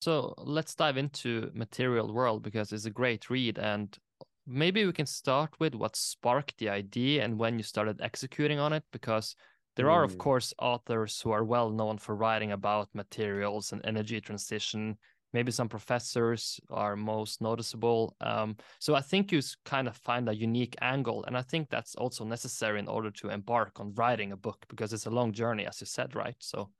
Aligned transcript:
So 0.00 0.34
let's 0.38 0.74
dive 0.74 0.96
into 0.96 1.50
Material 1.52 2.12
World 2.12 2.42
because 2.42 2.72
it's 2.72 2.86
a 2.86 2.90
great 2.90 3.28
read. 3.28 3.58
And 3.58 3.96
maybe 4.46 4.86
we 4.86 4.92
can 4.92 5.06
start 5.06 5.50
with 5.60 5.74
what 5.74 5.94
sparked 5.94 6.56
the 6.58 6.70
idea 6.70 7.22
and 7.22 7.38
when 7.38 7.58
you 7.58 7.62
started 7.62 8.00
executing 8.00 8.58
on 8.58 8.72
it, 8.72 8.82
because 8.92 9.36
there 9.76 9.86
mm. 9.86 9.92
are, 9.92 10.02
of 10.02 10.12
hmm. 10.12 10.18
course, 10.18 10.54
authors 10.58 11.20
who 11.20 11.30
are 11.30 11.44
well 11.44 11.70
known 11.70 11.98
for 11.98 12.16
writing 12.16 12.52
about 12.52 12.88
materials 12.94 13.72
and 13.72 13.84
energy 13.84 14.20
transition. 14.20 14.96
Maybe 15.32 15.52
some 15.52 15.68
professors 15.68 16.58
are 16.70 16.96
most 16.96 17.40
noticeable. 17.40 18.16
Um, 18.20 18.56
so 18.80 18.94
I 18.94 19.00
think 19.00 19.30
you 19.30 19.40
kind 19.64 19.86
of 19.86 19.96
find 19.96 20.28
a 20.28 20.34
unique 20.34 20.76
angle. 20.80 21.24
And 21.24 21.36
I 21.36 21.42
think 21.42 21.68
that's 21.68 21.94
also 21.94 22.24
necessary 22.24 22.80
in 22.80 22.88
order 22.88 23.12
to 23.12 23.28
embark 23.28 23.78
on 23.78 23.94
writing 23.94 24.32
a 24.32 24.36
book 24.36 24.64
because 24.68 24.92
it's 24.92 25.06
a 25.06 25.10
long 25.10 25.32
journey, 25.32 25.66
as 25.66 25.80
you 25.80 25.86
said, 25.86 26.16
right? 26.16 26.34
So 26.40 26.70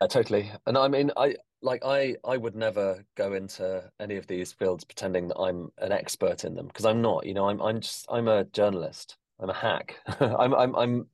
uh, 0.00 0.06
totally. 0.06 0.50
And 0.66 0.78
I 0.78 0.88
mean, 0.88 1.10
I 1.16 1.36
like 1.62 1.84
I 1.84 2.16
I 2.24 2.36
would 2.36 2.56
never 2.56 3.04
go 3.16 3.34
into 3.34 3.90
any 4.00 4.16
of 4.16 4.26
these 4.26 4.52
fields 4.52 4.84
pretending 4.84 5.28
that 5.28 5.38
I'm 5.38 5.70
an 5.78 5.92
expert 5.92 6.44
in 6.44 6.54
them 6.54 6.66
because 6.66 6.86
I'm 6.86 7.02
not. 7.02 7.26
You 7.26 7.34
know, 7.34 7.48
I'm 7.48 7.60
I'm 7.60 7.80
just 7.80 8.06
I'm 8.10 8.28
a 8.28 8.44
journalist. 8.44 9.16
I'm 9.40 9.50
a 9.50 9.54
hack. 9.54 9.96
I'm 10.20 10.54
I'm 10.54 10.74
I'm 10.74 11.06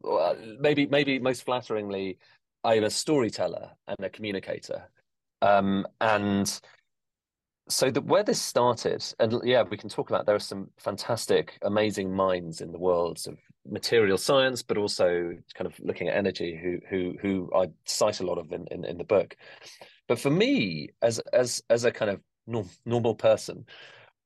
maybe 0.60 0.86
maybe 0.86 1.18
most 1.18 1.44
flatteringly, 1.44 2.18
I'm 2.64 2.84
a 2.84 2.90
storyteller 2.90 3.70
and 3.88 3.98
a 4.00 4.10
communicator. 4.10 4.88
Um, 5.42 5.86
and 6.00 6.60
so 7.68 7.90
the, 7.90 8.00
where 8.00 8.22
this 8.22 8.40
started, 8.40 9.04
and 9.18 9.40
yeah, 9.44 9.62
we 9.62 9.76
can 9.76 9.88
talk 9.88 10.10
about 10.10 10.26
there 10.26 10.34
are 10.34 10.40
some 10.40 10.70
fantastic, 10.78 11.58
amazing 11.62 12.14
minds 12.14 12.60
in 12.60 12.72
the 12.72 12.78
worlds 12.78 13.26
of 13.26 13.36
material 13.68 14.18
science, 14.18 14.62
but 14.62 14.78
also 14.78 15.32
kind 15.54 15.66
of 15.66 15.74
looking 15.80 16.08
at 16.08 16.16
energy, 16.16 16.58
who 16.60 16.78
who 16.88 17.16
who 17.20 17.50
I 17.54 17.68
cite 17.84 18.20
a 18.20 18.26
lot 18.26 18.38
of 18.38 18.52
in, 18.52 18.66
in, 18.70 18.84
in 18.84 18.98
the 18.98 19.04
book. 19.04 19.36
But 20.06 20.20
for 20.20 20.30
me, 20.30 20.90
as 21.02 21.18
as 21.32 21.62
as 21.68 21.84
a 21.84 21.90
kind 21.90 22.10
of 22.10 22.20
norm, 22.46 22.68
normal 22.84 23.14
person, 23.14 23.66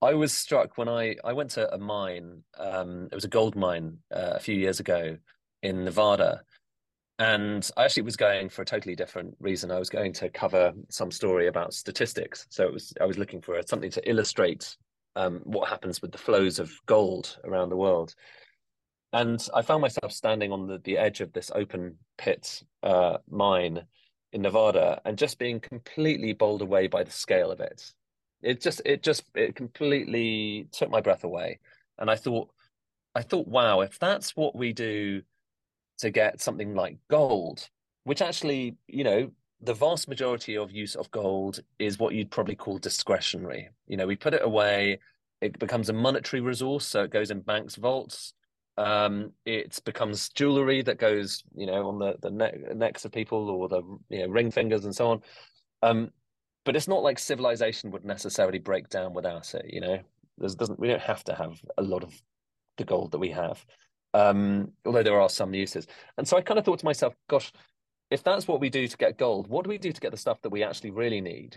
I 0.02 0.14
was 0.14 0.32
struck 0.32 0.76
when 0.76 0.88
I 0.88 1.16
I 1.24 1.32
went 1.32 1.50
to 1.52 1.72
a 1.72 1.78
mine. 1.78 2.42
Um, 2.58 3.08
it 3.10 3.14
was 3.14 3.24
a 3.24 3.28
gold 3.28 3.56
mine 3.56 3.98
uh, 4.14 4.32
a 4.34 4.40
few 4.40 4.54
years 4.54 4.80
ago 4.80 5.16
in 5.62 5.84
Nevada, 5.84 6.42
and 7.20 7.70
I 7.76 7.84
actually 7.84 8.04
was 8.04 8.16
going 8.16 8.48
for 8.48 8.62
a 8.62 8.64
totally 8.64 8.96
different 8.96 9.36
reason. 9.40 9.70
I 9.70 9.78
was 9.78 9.90
going 9.90 10.14
to 10.14 10.30
cover 10.30 10.72
some 10.88 11.10
story 11.10 11.48
about 11.48 11.74
statistics. 11.74 12.46
So 12.48 12.66
it 12.66 12.72
was 12.72 12.94
I 12.98 13.04
was 13.04 13.18
looking 13.18 13.42
for 13.42 13.60
something 13.66 13.90
to 13.90 14.10
illustrate 14.10 14.74
um, 15.16 15.40
what 15.44 15.68
happens 15.68 16.00
with 16.00 16.12
the 16.12 16.18
flows 16.18 16.58
of 16.58 16.72
gold 16.86 17.38
around 17.44 17.68
the 17.68 17.76
world. 17.76 18.14
And 19.12 19.46
I 19.54 19.60
found 19.60 19.82
myself 19.82 20.12
standing 20.12 20.50
on 20.50 20.66
the, 20.66 20.78
the 20.78 20.96
edge 20.96 21.20
of 21.20 21.32
this 21.34 21.50
open 21.54 21.96
pit 22.16 22.62
uh, 22.82 23.18
mine 23.28 23.82
in 24.32 24.40
Nevada 24.40 25.02
and 25.04 25.18
just 25.18 25.38
being 25.38 25.60
completely 25.60 26.32
bowled 26.32 26.62
away 26.62 26.86
by 26.86 27.04
the 27.04 27.10
scale 27.10 27.50
of 27.50 27.60
it. 27.60 27.92
It 28.40 28.62
just 28.62 28.80
it 28.86 29.02
just 29.02 29.24
it 29.34 29.54
completely 29.56 30.68
took 30.72 30.88
my 30.88 31.02
breath 31.02 31.24
away. 31.24 31.58
And 31.98 32.10
I 32.10 32.16
thought 32.16 32.48
I 33.14 33.20
thought, 33.20 33.46
wow, 33.46 33.80
if 33.82 33.98
that's 33.98 34.34
what 34.34 34.56
we 34.56 34.72
do 34.72 35.20
to 36.00 36.10
get 36.10 36.40
something 36.40 36.74
like 36.74 36.98
gold, 37.08 37.68
which 38.04 38.22
actually, 38.22 38.76
you 38.86 39.04
know, 39.04 39.30
the 39.62 39.74
vast 39.74 40.08
majority 40.08 40.56
of 40.56 40.70
use 40.70 40.94
of 40.94 41.10
gold 41.10 41.60
is 41.78 41.98
what 41.98 42.14
you'd 42.14 42.30
probably 42.30 42.54
call 42.54 42.78
discretionary. 42.78 43.68
You 43.86 43.96
know, 43.96 44.06
we 44.06 44.16
put 44.16 44.34
it 44.34 44.42
away, 44.42 45.00
it 45.40 45.58
becomes 45.58 45.88
a 45.88 45.92
monetary 45.92 46.40
resource, 46.40 46.86
so 46.86 47.02
it 47.02 47.10
goes 47.10 47.30
in 47.30 47.40
banks' 47.40 47.76
vaults. 47.76 48.32
Um, 48.78 49.32
it 49.44 49.78
becomes 49.84 50.30
jewelry 50.30 50.82
that 50.82 50.98
goes, 50.98 51.44
you 51.54 51.66
know, 51.66 51.88
on 51.88 51.98
the 51.98 52.16
the 52.22 52.30
neck, 52.30 52.54
necks 52.74 53.04
of 53.04 53.12
people 53.12 53.50
or 53.50 53.68
the 53.68 53.82
you 54.08 54.20
know 54.20 54.28
ring 54.28 54.50
fingers 54.50 54.84
and 54.84 54.94
so 54.94 55.10
on. 55.10 55.20
Um, 55.82 56.10
but 56.64 56.76
it's 56.76 56.88
not 56.88 57.02
like 57.02 57.18
civilization 57.18 57.90
would 57.90 58.04
necessarily 58.04 58.58
break 58.58 58.88
down 58.88 59.12
without 59.12 59.54
it. 59.54 59.66
You 59.68 59.80
know, 59.80 59.98
there's 60.38 60.54
doesn't 60.54 60.80
we 60.80 60.88
don't 60.88 61.02
have 61.02 61.24
to 61.24 61.34
have 61.34 61.60
a 61.76 61.82
lot 61.82 62.02
of 62.02 62.14
the 62.78 62.84
gold 62.84 63.12
that 63.12 63.18
we 63.18 63.30
have 63.30 63.64
um, 64.14 64.72
although 64.84 65.02
there 65.02 65.20
are 65.20 65.28
some 65.28 65.54
uses. 65.54 65.86
And 66.16 66.26
so 66.26 66.36
I 66.36 66.42
kind 66.42 66.58
of 66.58 66.64
thought 66.64 66.78
to 66.80 66.84
myself, 66.84 67.14
gosh, 67.28 67.52
if 68.10 68.22
that's 68.24 68.48
what 68.48 68.60
we 68.60 68.70
do 68.70 68.88
to 68.88 68.96
get 68.96 69.18
gold, 69.18 69.46
what 69.48 69.64
do 69.64 69.70
we 69.70 69.78
do 69.78 69.92
to 69.92 70.00
get 70.00 70.10
the 70.10 70.16
stuff 70.16 70.40
that 70.42 70.50
we 70.50 70.62
actually 70.62 70.90
really 70.90 71.20
need? 71.20 71.56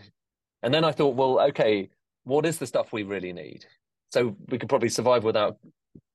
And 0.61 0.73
then 0.73 0.83
I 0.83 0.91
thought, 0.91 1.15
well, 1.15 1.39
okay, 1.49 1.89
what 2.23 2.45
is 2.45 2.57
the 2.57 2.67
stuff 2.67 2.93
we 2.93 3.03
really 3.03 3.33
need? 3.33 3.65
So 4.11 4.35
we 4.49 4.57
could 4.59 4.69
probably 4.69 4.89
survive 4.89 5.23
without 5.23 5.57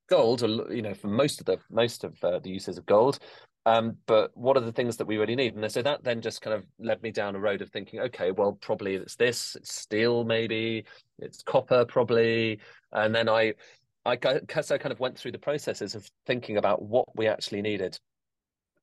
gold, 0.09 0.43
or 0.43 0.73
you 0.73 0.83
know, 0.83 0.95
for 0.95 1.09
most 1.09 1.41
of 1.41 1.47
the 1.47 1.59
most 1.71 2.05
of 2.05 2.17
uh, 2.23 2.39
the 2.39 2.51
uses 2.51 2.79
of 2.79 2.87
gold. 2.87 3.19
Um, 3.67 3.99
but 4.07 4.31
what 4.35 4.57
are 4.57 4.61
the 4.61 4.73
things 4.73 4.97
that 4.97 5.07
we 5.07 5.19
really 5.19 5.37
need? 5.37 5.55
And 5.55 5.71
so 5.71 5.83
that 5.83 6.03
then 6.03 6.23
just 6.23 6.41
kind 6.41 6.57
of 6.57 6.65
led 6.79 7.03
me 7.03 7.11
down 7.11 7.37
a 7.37 7.39
road 7.39 7.61
of 7.61 7.69
thinking, 7.69 8.01
okay, 8.01 8.31
well, 8.31 8.53
probably 8.53 8.95
it's 8.95 9.17
this, 9.17 9.57
it's 9.57 9.75
steel, 9.75 10.25
maybe 10.25 10.85
it's 11.19 11.43
copper, 11.43 11.85
probably. 11.85 12.61
And 12.93 13.15
then 13.15 13.29
I 13.29 13.55
I 14.09 14.17
guess 14.17 14.71
I 14.71 14.79
kind 14.79 14.93
of 14.93 15.01
went 15.01 15.19
through 15.19 15.33
the 15.33 15.39
processes 15.39 15.95
of 15.95 16.09
thinking 16.27 16.57
about 16.57 16.83
what 16.83 17.05
we 17.15 17.27
actually 17.27 17.63
needed 17.63 17.99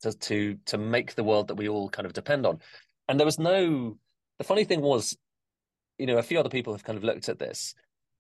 to 0.02 0.12
to 0.12 0.58
to 0.66 0.78
make 0.78 1.16
the 1.16 1.24
world 1.24 1.48
that 1.48 1.56
we 1.56 1.68
all 1.68 1.90
kind 1.90 2.06
of 2.06 2.14
depend 2.14 2.46
on. 2.46 2.60
And 3.08 3.20
there 3.20 3.26
was 3.26 3.40
no 3.40 3.98
the 4.38 4.44
funny 4.44 4.66
thing 4.66 4.82
was, 4.82 5.18
you 5.98 6.06
know, 6.06 6.18
a 6.18 6.24
few 6.24 6.40
other 6.40 6.50
people 6.50 6.74
have 6.74 6.84
kind 6.84 6.98
of 6.98 7.04
looked 7.04 7.30
at 7.30 7.40
this, 7.40 7.74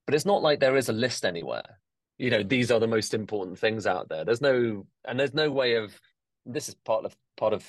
but 0.05 0.15
it's 0.15 0.25
not 0.25 0.41
like 0.41 0.59
there 0.59 0.77
is 0.77 0.89
a 0.89 0.93
list 0.93 1.25
anywhere. 1.25 1.79
You 2.17 2.29
know, 2.31 2.43
these 2.43 2.71
are 2.71 2.79
the 2.79 2.87
most 2.87 3.13
important 3.13 3.59
things 3.59 3.85
out 3.85 4.09
there. 4.09 4.25
There's 4.25 4.41
no 4.41 4.85
and 5.05 5.19
there's 5.19 5.33
no 5.33 5.51
way 5.51 5.75
of 5.75 5.99
this 6.45 6.69
is 6.69 6.75
part 6.85 7.05
of 7.05 7.15
part 7.37 7.53
of 7.53 7.65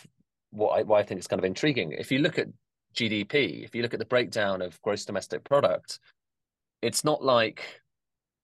what 0.51 0.79
I 0.79 0.83
why 0.83 1.01
I 1.01 1.03
think 1.03 1.19
it's 1.19 1.27
kind 1.27 1.41
of 1.41 1.45
intriguing. 1.45 1.93
If 1.93 2.11
you 2.13 2.21
look 2.21 2.39
at 2.39 2.49
GDP, 2.95 3.65
if 3.65 3.75
you 3.75 3.83
look 3.83 3.93
at 3.93 4.01
the 4.01 4.07
breakdown 4.07 4.63
of 4.63 4.81
gross 4.83 5.05
domestic 5.05 5.45
product, 5.45 5.99
it's 6.83 7.05
not 7.05 7.23
like 7.23 7.83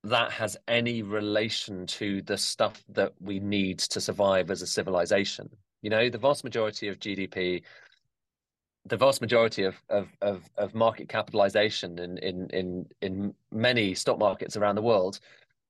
that 0.04 0.32
has 0.32 0.56
any 0.66 1.02
relation 1.02 1.86
to 1.86 2.22
the 2.22 2.36
stuff 2.36 2.82
that 2.88 3.12
we 3.20 3.38
need 3.38 3.78
to 3.78 4.00
survive 4.00 4.50
as 4.50 4.62
a 4.62 4.66
civilization. 4.66 5.48
You 5.80 5.90
know, 5.90 6.08
the 6.08 6.18
vast 6.18 6.44
majority 6.44 6.88
of 6.88 6.98
GDP, 6.98 7.62
the 8.84 8.96
vast 8.96 9.20
majority 9.20 9.64
of 9.64 9.76
of 9.88 10.08
of, 10.20 10.42
of 10.56 10.74
market 10.74 11.08
capitalization 11.08 11.98
in, 11.98 12.18
in 12.18 12.50
in 12.50 12.86
in 13.00 13.34
many 13.52 13.94
stock 13.94 14.18
markets 14.18 14.56
around 14.56 14.74
the 14.74 14.82
world 14.82 15.20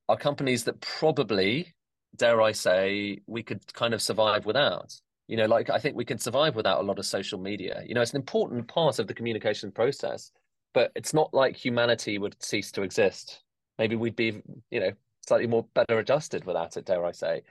are 0.09 0.17
companies 0.17 0.65
that 0.65 0.81
probably, 0.81 1.75
dare 2.17 2.41
I 2.41 2.53
say, 2.53 3.21
we 3.27 3.43
could 3.43 3.73
kind 3.75 3.95
of 3.95 4.03
survive 4.03 4.47
without. 4.47 4.95
You 5.29 5.37
know, 5.37 5.47
like 5.47 5.71
I 5.71 5.79
think 5.79 5.95
we 5.95 6.05
can 6.05 6.19
survive 6.19 6.57
without 6.57 6.81
a 6.81 6.87
lot 6.87 6.99
of 6.99 7.07
social 7.07 7.39
media. 7.39 7.83
You 7.87 7.95
know, 7.95 8.01
it's 8.03 8.11
an 8.13 8.21
important 8.21 8.67
part 8.67 8.99
of 8.99 9.07
the 9.07 9.15
communication 9.15 9.71
process, 9.73 10.33
but 10.73 10.91
it's 10.95 11.15
not 11.15 11.33
like 11.35 11.55
humanity 11.55 12.19
would 12.19 12.43
cease 12.43 12.73
to 12.73 12.83
exist 12.83 13.43
maybe 13.83 13.97
we'd 13.97 14.15
be 14.15 14.41
you 14.71 14.79
know 14.79 14.93
slightly 15.27 15.47
more 15.49 15.67
better 15.75 15.99
adjusted 15.99 16.45
without 16.45 16.77
it 16.77 16.85
dare 16.85 17.05
i 17.05 17.13
say. 17.13 17.43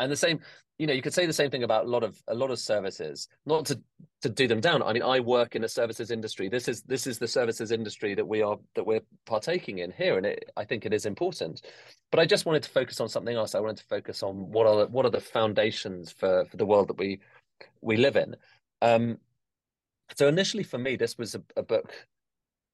And 0.00 0.10
the 0.10 0.16
same 0.16 0.40
you 0.78 0.86
know 0.86 0.92
you 0.92 1.02
could 1.02 1.14
say 1.14 1.26
the 1.26 1.32
same 1.32 1.50
thing 1.50 1.62
about 1.62 1.84
a 1.84 1.88
lot 1.88 2.02
of 2.02 2.20
a 2.28 2.34
lot 2.34 2.50
of 2.50 2.58
services. 2.58 3.28
Not 3.46 3.66
to 3.66 3.80
to 4.22 4.28
do 4.28 4.48
them 4.48 4.60
down. 4.60 4.82
I 4.82 4.92
mean 4.92 5.02
i 5.02 5.20
work 5.20 5.54
in 5.54 5.62
a 5.62 5.68
services 5.68 6.10
industry. 6.10 6.48
This 6.48 6.66
is 6.66 6.82
this 6.82 7.06
is 7.06 7.18
the 7.18 7.28
services 7.28 7.70
industry 7.70 8.14
that 8.14 8.26
we 8.26 8.42
are 8.42 8.58
that 8.74 8.84
we're 8.84 9.06
partaking 9.26 9.78
in 9.78 9.92
here 9.92 10.16
and 10.16 10.26
it, 10.26 10.50
i 10.56 10.64
think 10.64 10.86
it 10.86 10.92
is 10.92 11.06
important. 11.06 11.62
But 12.10 12.20
i 12.20 12.26
just 12.26 12.46
wanted 12.46 12.64
to 12.64 12.70
focus 12.70 13.00
on 13.00 13.08
something 13.08 13.36
else. 13.36 13.54
I 13.54 13.60
wanted 13.60 13.78
to 13.78 13.84
focus 13.96 14.22
on 14.24 14.34
what 14.50 14.66
are 14.66 14.78
the, 14.80 14.86
what 14.86 15.06
are 15.06 15.14
the 15.18 15.20
foundations 15.38 16.10
for 16.10 16.44
for 16.50 16.56
the 16.56 16.66
world 16.66 16.88
that 16.88 16.98
we 16.98 17.20
we 17.80 17.96
live 17.96 18.16
in. 18.16 18.36
Um 18.82 19.18
so 20.16 20.28
initially 20.28 20.64
for 20.72 20.78
me 20.78 20.96
this 20.96 21.18
was 21.18 21.34
a, 21.34 21.42
a 21.56 21.62
book 21.62 21.92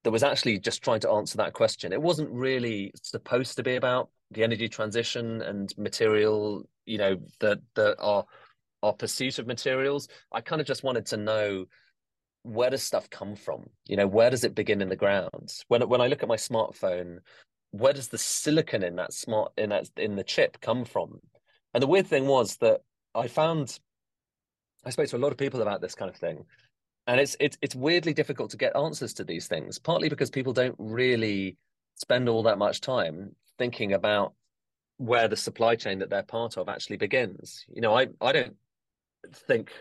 that 0.04 0.10
was 0.10 0.22
actually 0.22 0.58
just 0.58 0.82
trying 0.82 1.00
to 1.00 1.10
answer 1.10 1.36
that 1.38 1.52
question. 1.52 1.92
It 1.92 2.02
wasn't 2.02 2.30
really 2.30 2.92
supposed 3.02 3.56
to 3.56 3.62
be 3.62 3.76
about 3.76 4.10
the 4.30 4.42
energy 4.42 4.68
transition 4.68 5.42
and 5.42 5.72
material, 5.78 6.68
you 6.86 6.98
know, 6.98 7.16
the 7.40 7.60
the 7.74 7.98
our 8.00 8.24
our 8.82 8.92
pursuit 8.92 9.38
of 9.38 9.46
materials. 9.46 10.08
I 10.32 10.40
kind 10.40 10.60
of 10.60 10.66
just 10.66 10.82
wanted 10.82 11.06
to 11.06 11.16
know 11.16 11.66
where 12.42 12.70
does 12.70 12.82
stuff 12.82 13.08
come 13.08 13.36
from? 13.36 13.64
You 13.86 13.96
know, 13.96 14.06
where 14.06 14.30
does 14.30 14.44
it 14.44 14.54
begin 14.54 14.82
in 14.82 14.88
the 14.88 14.96
ground? 14.96 15.62
When 15.68 15.88
when 15.88 16.00
I 16.00 16.08
look 16.08 16.22
at 16.22 16.28
my 16.28 16.36
smartphone, 16.36 17.18
where 17.70 17.92
does 17.92 18.08
the 18.08 18.18
silicon 18.18 18.82
in 18.82 18.96
that 18.96 19.12
smart 19.12 19.52
in 19.56 19.70
that 19.70 19.88
in 19.96 20.16
the 20.16 20.24
chip 20.24 20.60
come 20.60 20.84
from? 20.84 21.20
And 21.74 21.82
the 21.82 21.86
weird 21.86 22.06
thing 22.06 22.26
was 22.26 22.56
that 22.56 22.80
I 23.14 23.28
found 23.28 23.78
I 24.84 24.90
spoke 24.90 25.08
to 25.08 25.16
a 25.16 25.18
lot 25.18 25.32
of 25.32 25.38
people 25.38 25.62
about 25.62 25.80
this 25.80 25.94
kind 25.94 26.10
of 26.10 26.16
thing, 26.16 26.44
and 27.06 27.20
it's 27.20 27.36
it's 27.40 27.58
it's 27.62 27.74
weirdly 27.74 28.14
difficult 28.14 28.50
to 28.50 28.56
get 28.56 28.76
answers 28.76 29.12
to 29.14 29.24
these 29.24 29.48
things 29.48 29.78
partly 29.78 30.08
because 30.08 30.30
people 30.30 30.52
don't 30.52 30.76
really 30.78 31.56
spend 31.96 32.28
all 32.28 32.42
that 32.42 32.58
much 32.58 32.80
time 32.80 33.34
thinking 33.58 33.92
about 33.92 34.34
where 34.98 35.28
the 35.28 35.36
supply 35.36 35.74
chain 35.74 35.98
that 35.98 36.10
they're 36.10 36.22
part 36.22 36.56
of 36.56 36.68
actually 36.68 36.96
begins. 36.96 37.64
You 37.74 37.80
know 37.80 37.96
i 37.96 38.06
i 38.20 38.32
don't 38.32 38.56
think 39.48 39.72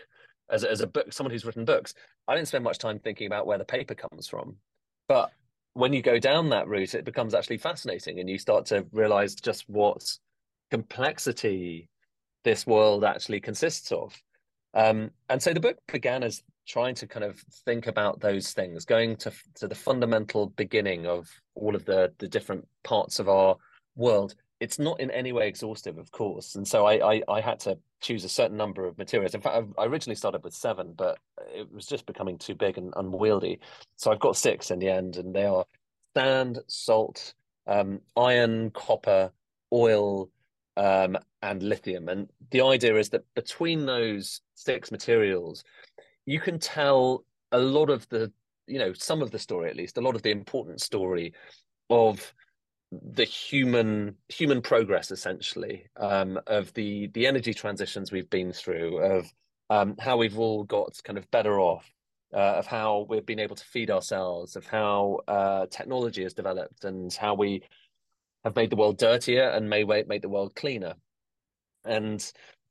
as 0.50 0.64
as 0.64 0.80
a 0.80 0.86
book 0.86 1.12
someone 1.12 1.30
who's 1.32 1.44
written 1.44 1.64
books 1.64 1.94
i 2.28 2.34
don't 2.34 2.46
spend 2.46 2.64
much 2.64 2.78
time 2.78 2.98
thinking 2.98 3.26
about 3.26 3.46
where 3.46 3.58
the 3.58 3.64
paper 3.64 3.94
comes 3.94 4.28
from. 4.28 4.56
But 5.08 5.30
when 5.74 5.92
you 5.92 6.02
go 6.02 6.18
down 6.18 6.50
that 6.50 6.68
route 6.68 6.94
it 6.94 7.04
becomes 7.04 7.34
actually 7.34 7.58
fascinating 7.58 8.20
and 8.20 8.28
you 8.28 8.38
start 8.38 8.66
to 8.66 8.86
realize 8.92 9.34
just 9.34 9.68
what 9.68 10.02
complexity 10.70 11.88
this 12.44 12.66
world 12.66 13.04
actually 13.04 13.40
consists 13.40 13.92
of. 13.92 14.20
Um, 14.74 15.10
and 15.28 15.42
so 15.42 15.52
the 15.52 15.60
book 15.60 15.76
began 15.92 16.22
as 16.22 16.42
trying 16.66 16.94
to 16.94 17.06
kind 17.06 17.24
of 17.24 17.38
think 17.64 17.86
about 17.86 18.20
those 18.20 18.52
things, 18.52 18.84
going 18.84 19.16
to 19.16 19.32
to 19.56 19.68
the 19.68 19.74
fundamental 19.74 20.46
beginning 20.50 21.06
of 21.06 21.28
all 21.54 21.74
of 21.74 21.84
the 21.84 22.12
the 22.18 22.28
different 22.28 22.66
parts 22.84 23.18
of 23.18 23.28
our 23.28 23.56
world. 23.96 24.34
It's 24.60 24.78
not 24.78 25.00
in 25.00 25.10
any 25.10 25.32
way 25.32 25.48
exhaustive, 25.48 25.98
of 25.98 26.12
course, 26.12 26.54
and 26.54 26.66
so 26.66 26.86
I 26.86 27.14
I, 27.14 27.22
I 27.28 27.40
had 27.40 27.60
to 27.60 27.78
choose 28.00 28.24
a 28.24 28.28
certain 28.28 28.56
number 28.56 28.86
of 28.86 28.98
materials. 28.98 29.34
In 29.34 29.40
fact, 29.40 29.64
I, 29.78 29.84
originally 29.84 30.16
started 30.16 30.44
with 30.44 30.54
seven, 30.54 30.92
but 30.96 31.18
it 31.54 31.72
was 31.72 31.86
just 31.86 32.06
becoming 32.06 32.38
too 32.38 32.54
big 32.54 32.78
and 32.78 32.92
unwieldy. 32.96 33.60
So 33.96 34.10
I've 34.10 34.20
got 34.20 34.36
six 34.36 34.70
in 34.70 34.78
the 34.78 34.88
end, 34.88 35.16
and 35.16 35.34
they 35.34 35.44
are 35.44 35.64
sand, 36.14 36.60
salt, 36.68 37.34
um, 37.66 38.00
iron, 38.16 38.70
copper, 38.70 39.32
oil, 39.72 40.30
um, 40.76 41.16
and 41.42 41.62
lithium. 41.62 42.08
And 42.08 42.28
the 42.50 42.62
idea 42.62 42.96
is 42.96 43.08
that 43.10 43.24
between 43.34 43.86
those 43.86 44.40
six 44.54 44.90
materials, 44.90 45.64
you 46.26 46.40
can 46.40 46.58
tell 46.58 47.24
a 47.50 47.58
lot 47.58 47.90
of 47.90 48.08
the, 48.08 48.32
you 48.66 48.78
know, 48.78 48.92
some 48.92 49.22
of 49.22 49.30
the 49.30 49.38
story 49.38 49.70
at 49.70 49.76
least, 49.76 49.98
a 49.98 50.00
lot 50.00 50.14
of 50.14 50.22
the 50.22 50.30
important 50.30 50.80
story 50.80 51.34
of 51.90 52.32
the 53.14 53.24
human 53.24 54.14
human 54.28 54.60
progress 54.60 55.10
essentially 55.10 55.86
um, 55.96 56.38
of 56.46 56.72
the 56.74 57.08
the 57.14 57.26
energy 57.26 57.54
transitions 57.54 58.12
we've 58.12 58.28
been 58.28 58.52
through 58.52 58.98
of 58.98 59.32
um, 59.70 59.94
how 59.98 60.18
we've 60.18 60.38
all 60.38 60.62
got 60.64 60.92
kind 61.02 61.16
of 61.16 61.30
better 61.30 61.58
off 61.58 61.90
uh, 62.34 62.56
of 62.58 62.66
how 62.66 63.06
we've 63.08 63.24
been 63.24 63.38
able 63.38 63.56
to 63.56 63.64
feed 63.64 63.90
ourselves 63.90 64.56
of 64.56 64.66
how 64.66 65.20
uh, 65.28 65.66
technology 65.70 66.22
has 66.22 66.34
developed 66.34 66.84
and 66.84 67.12
how 67.14 67.34
we 67.34 67.62
have 68.44 68.56
made 68.56 68.70
the 68.70 68.76
world 68.76 68.98
dirtier 68.98 69.48
and 69.48 69.68
may 69.68 69.84
make 69.84 70.22
the 70.22 70.28
world 70.28 70.54
cleaner. 70.54 70.94
And 71.84 72.24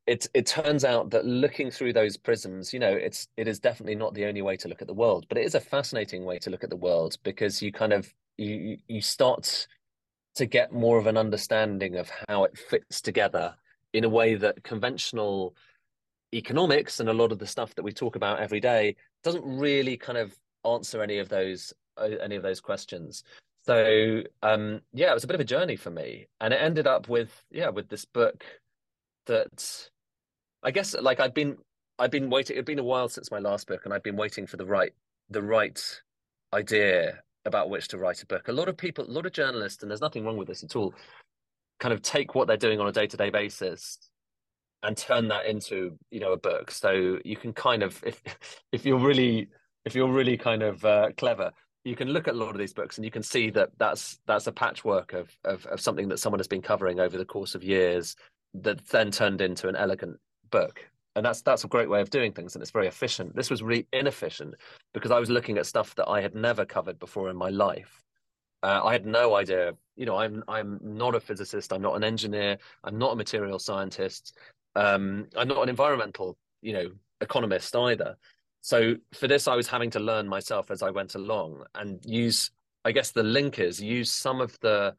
it 0.08 0.28
it 0.34 0.46
turns 0.46 0.84
out 0.84 1.12
that 1.12 1.26
looking 1.26 1.70
through 1.70 1.94
those 1.94 2.18
prisms, 2.18 2.74
you 2.74 2.80
know, 2.80 2.92
it's 2.92 3.28
it 3.38 3.48
is 3.48 3.60
definitely 3.60 3.96
not 3.96 4.14
the 4.14 4.26
only 4.26 4.42
way 4.42 4.58
to 4.58 4.68
look 4.68 4.82
at 4.82 4.88
the 4.88 4.94
world, 4.94 5.26
but 5.30 5.38
it 5.38 5.46
is 5.46 5.56
a 5.56 5.60
fascinating 5.60 6.26
way 6.26 6.40
to 6.40 6.50
look 6.50 6.64
at 6.64 6.70
the 6.70 6.76
world 6.76 7.18
because 7.24 7.62
you 7.62 7.72
kind 7.72 7.94
of 7.94 8.12
you 8.38 8.78
you 8.88 9.02
start 9.02 9.68
to 10.36 10.46
get 10.46 10.72
more 10.72 10.98
of 10.98 11.08
an 11.08 11.18
understanding 11.18 11.98
of 11.98 12.10
how 12.28 12.46
it 12.46 12.58
fits 12.58 13.02
together 13.02 13.54
in 13.94 14.04
a 14.04 14.10
way 14.10 14.36
that 14.36 14.64
conventional 14.64 15.56
economics 16.34 17.00
and 17.00 17.10
a 17.10 17.14
lot 17.14 17.32
of 17.32 17.40
the 17.40 17.48
stuff 17.48 17.76
that 17.76 17.84
we 17.84 17.92
talk 17.92 18.16
about 18.16 18.40
every 18.40 18.60
day 18.60 18.96
doesn't 19.24 19.44
really 19.46 19.98
kind 19.98 20.18
of 20.18 20.34
answer 20.66 21.04
any 21.04 21.18
of 21.20 21.30
those 21.30 21.74
uh, 21.98 22.10
any 22.24 22.36
of 22.36 22.44
those 22.44 22.62
questions. 22.62 23.24
So 23.64 24.24
um 24.42 24.82
yeah 24.94 25.12
it 25.12 25.14
was 25.14 25.26
a 25.26 25.28
bit 25.28 25.36
of 25.36 25.42
a 25.42 25.46
journey 25.46 25.76
for 25.76 25.92
me 25.92 26.28
and 26.40 26.54
it 26.54 26.62
ended 26.62 26.88
up 26.88 27.08
with 27.08 27.44
yeah 27.52 27.70
with 27.70 27.90
this 27.90 28.06
book 28.06 28.44
that 29.32 29.90
i 30.64 30.72
guess 30.72 30.94
like 31.02 31.20
i've 31.20 31.34
been 31.34 31.58
i've 32.00 32.12
been 32.12 32.30
waiting 32.30 32.56
it'd 32.56 32.66
been 32.66 32.80
a 32.80 32.84
while 32.84 33.10
since 33.10 33.32
my 33.32 33.40
last 33.40 33.68
book 33.68 33.82
and 33.86 33.94
i've 33.94 34.04
been 34.04 34.18
waiting 34.18 34.46
for 34.46 34.58
the 34.58 34.66
right 34.66 34.94
the 35.30 35.42
right 35.42 35.82
idea 36.54 37.20
about 37.46 37.70
which 37.70 37.88
to 37.90 37.98
write 37.98 38.22
a 38.22 38.26
book. 38.26 38.48
A 38.48 38.52
lot 38.52 38.70
of 38.70 38.78
people 38.78 39.06
a 39.06 39.12
lot 39.12 39.26
of 39.26 39.32
journalists 39.32 39.82
and 39.82 39.90
there's 39.90 40.02
nothing 40.02 40.26
wrong 40.26 40.38
with 40.38 40.48
this 40.48 40.64
at 40.64 40.76
all 40.76 40.94
kind 41.80 41.94
of 41.94 42.02
take 42.02 42.36
what 42.36 42.48
they're 42.48 42.58
doing 42.58 42.80
on 42.80 42.88
a 42.88 42.92
day-to-day 42.92 43.32
basis 43.32 43.98
and 44.84 44.96
turn 44.96 45.28
that 45.30 45.46
into 45.46 45.98
you 46.12 46.20
know 46.20 46.34
a 46.34 46.38
book. 46.38 46.72
So 46.72 47.20
you 47.26 47.38
can 47.38 47.54
kind 47.54 47.84
of 47.84 48.02
if 48.06 48.22
if 48.72 48.86
you're 48.86 49.00
really 49.00 49.48
if 49.86 49.96
you're 49.96 50.12
really 50.12 50.38
kind 50.38 50.62
of 50.62 50.84
uh, 50.86 51.10
clever 51.18 51.52
you 51.84 51.96
can 51.96 52.10
look 52.10 52.28
at 52.28 52.36
a 52.36 52.38
lot 52.38 52.50
of 52.50 52.60
these 52.60 52.74
books 52.74 52.98
and 52.98 53.06
you 53.06 53.10
can 53.10 53.24
see 53.24 53.50
that 53.50 53.70
that's 53.80 54.20
that's 54.28 54.46
a 54.46 54.52
patchwork 54.52 55.14
of, 55.14 55.36
of 55.46 55.66
of 55.66 55.82
something 55.82 56.08
that 56.10 56.20
someone 56.20 56.40
has 56.40 56.48
been 56.48 56.62
covering 56.62 57.00
over 57.00 57.18
the 57.18 57.26
course 57.26 57.56
of 57.56 57.64
years 57.64 58.16
that 58.54 58.86
then 58.88 59.12
turned 59.12 59.42
into 59.42 59.68
an 59.68 59.76
elegant 59.76 60.18
book. 60.50 60.88
And 61.16 61.26
that's 61.26 61.42
that's 61.42 61.64
a 61.64 61.68
great 61.68 61.90
way 61.90 62.02
of 62.02 62.10
doing 62.10 62.32
things 62.32 62.56
and 62.56 62.62
it's 62.62 62.72
very 62.72 62.88
efficient. 62.88 63.36
This 63.36 63.50
was 63.50 63.62
really 63.62 63.88
inefficient 63.92 64.56
because 64.94 65.12
i 65.12 65.20
was 65.20 65.30
looking 65.30 65.58
at 65.58 65.66
stuff 65.66 65.94
that 65.96 66.08
i 66.08 66.22
had 66.22 66.36
never 66.36 66.66
covered 66.66 67.00
before 67.00 67.30
in 67.30 67.36
my 67.36 67.50
life. 67.50 68.02
Uh, 68.64 68.82
i 68.84 68.94
had 68.94 69.06
no 69.06 69.36
idea. 69.36 69.74
You 69.98 70.06
know 70.06 70.18
i'm 70.18 70.44
i'm 70.48 70.80
not 70.82 71.16
a 71.16 71.20
physicist. 71.20 71.74
I'm 71.74 71.82
not 71.82 71.96
an 71.96 72.04
engineer. 72.04 72.58
I'm 72.84 72.98
not 72.98 73.14
a 73.14 73.16
material 73.16 73.60
scientist. 73.60 74.38
Um, 74.76 75.28
i'm 75.36 75.50
not 75.50 75.64
an 75.64 75.70
environmental 75.70 76.38
you 76.62 76.74
know 76.74 76.92
economist 77.20 77.76
either. 77.76 78.16
So 78.62 78.96
for 79.14 79.28
this, 79.28 79.48
I 79.48 79.56
was 79.56 79.68
having 79.68 79.90
to 79.92 80.00
learn 80.00 80.28
myself 80.28 80.70
as 80.70 80.84
I 80.84 80.92
went 80.92 81.16
along 81.16 81.64
and 81.76 82.00
use, 82.06 82.52
I 82.86 82.92
guess, 82.92 83.12
the 83.12 83.24
linkers, 83.24 83.82
use 83.82 84.12
some 84.12 84.40
of 84.40 84.58
the 84.60 84.96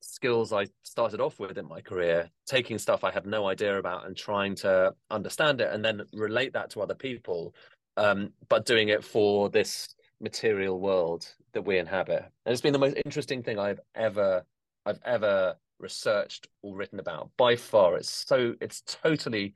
skills 0.00 0.52
I 0.52 0.66
started 0.82 1.20
off 1.20 1.38
with 1.38 1.58
in 1.58 1.68
my 1.68 1.80
career, 1.80 2.30
taking 2.46 2.78
stuff 2.78 3.04
I 3.04 3.10
had 3.10 3.26
no 3.26 3.48
idea 3.48 3.78
about 3.78 4.06
and 4.06 4.16
trying 4.16 4.54
to 4.56 4.94
understand 5.10 5.60
it 5.60 5.72
and 5.72 5.84
then 5.84 6.02
relate 6.12 6.52
that 6.52 6.70
to 6.70 6.82
other 6.82 6.94
people, 6.94 7.54
um, 7.96 8.32
but 8.48 8.66
doing 8.66 8.88
it 8.88 9.04
for 9.04 9.48
this 9.48 9.94
material 10.20 10.80
world 10.80 11.26
that 11.52 11.62
we 11.62 11.78
inhabit. 11.78 12.24
And 12.44 12.52
it's 12.52 12.60
been 12.60 12.72
the 12.72 12.78
most 12.78 12.96
interesting 13.04 13.42
thing 13.42 13.58
I've 13.58 13.80
ever, 13.94 14.44
I've 14.86 15.00
ever 15.04 15.56
researched 15.78 16.48
or 16.62 16.76
written 16.76 17.00
about 17.00 17.30
by 17.36 17.56
far. 17.56 17.96
It's 17.96 18.10
so, 18.10 18.54
it's 18.60 18.82
totally, 18.82 19.54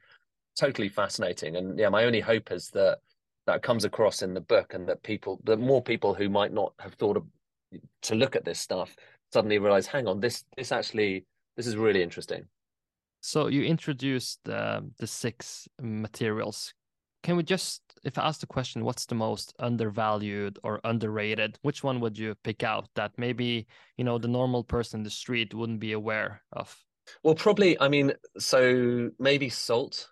totally 0.59 0.89
fascinating. 0.89 1.57
And 1.57 1.79
yeah, 1.79 1.89
my 1.89 2.05
only 2.05 2.21
hope 2.21 2.53
is 2.53 2.69
that 2.71 2.99
that 3.47 3.63
comes 3.63 3.85
across 3.85 4.23
in 4.23 4.35
the 4.35 4.41
book 4.41 4.75
and 4.75 4.89
that 4.89 5.03
people 5.03 5.41
that 5.45 5.59
more 5.59 5.83
people 5.83 6.15
who 6.15 6.29
might 6.29 6.53
not 6.53 6.73
have 6.79 6.95
thought 6.95 7.17
of 7.17 7.25
to 8.03 8.15
look 8.15 8.37
at 8.37 8.45
this 8.45 8.61
stuff 8.61 8.95
suddenly 9.33 9.59
realize 9.59 9.87
hang 9.87 10.07
on 10.07 10.21
this 10.21 10.45
this 10.57 10.73
actually 10.73 11.25
this 11.57 11.67
is 11.67 11.77
really 11.77 12.03
interesting. 12.03 12.45
So 13.21 13.47
you 13.47 13.63
introduced 13.63 14.49
uh, 14.49 14.81
the 14.99 15.07
six 15.07 15.69
materials. 15.81 16.75
Can 17.23 17.37
we 17.37 17.45
just 17.45 17.83
if 18.05 18.19
i 18.19 18.27
ask 18.27 18.41
the 18.41 18.47
question 18.47 18.85
what's 18.85 19.07
the 19.07 19.15
most 19.15 19.55
undervalued 19.61 20.59
or 20.65 20.81
underrated 20.83 21.57
which 21.63 21.85
one 21.85 22.01
would 22.01 22.19
you 22.19 22.35
pick 22.43 22.65
out 22.65 22.89
that 22.97 23.13
maybe 23.17 23.65
you 23.97 24.03
know 24.05 24.19
the 24.19 24.27
normal 24.27 24.65
person 24.65 25.01
in 25.01 25.05
the 25.05 25.11
street 25.11 25.55
wouldn't 25.55 25.79
be 25.79 25.93
aware 25.93 26.43
of? 26.53 26.77
Well 27.23 27.35
probably 27.35 27.81
i 27.81 27.89
mean 27.89 28.13
so 28.39 29.11
maybe 29.19 29.49
salt. 29.49 30.09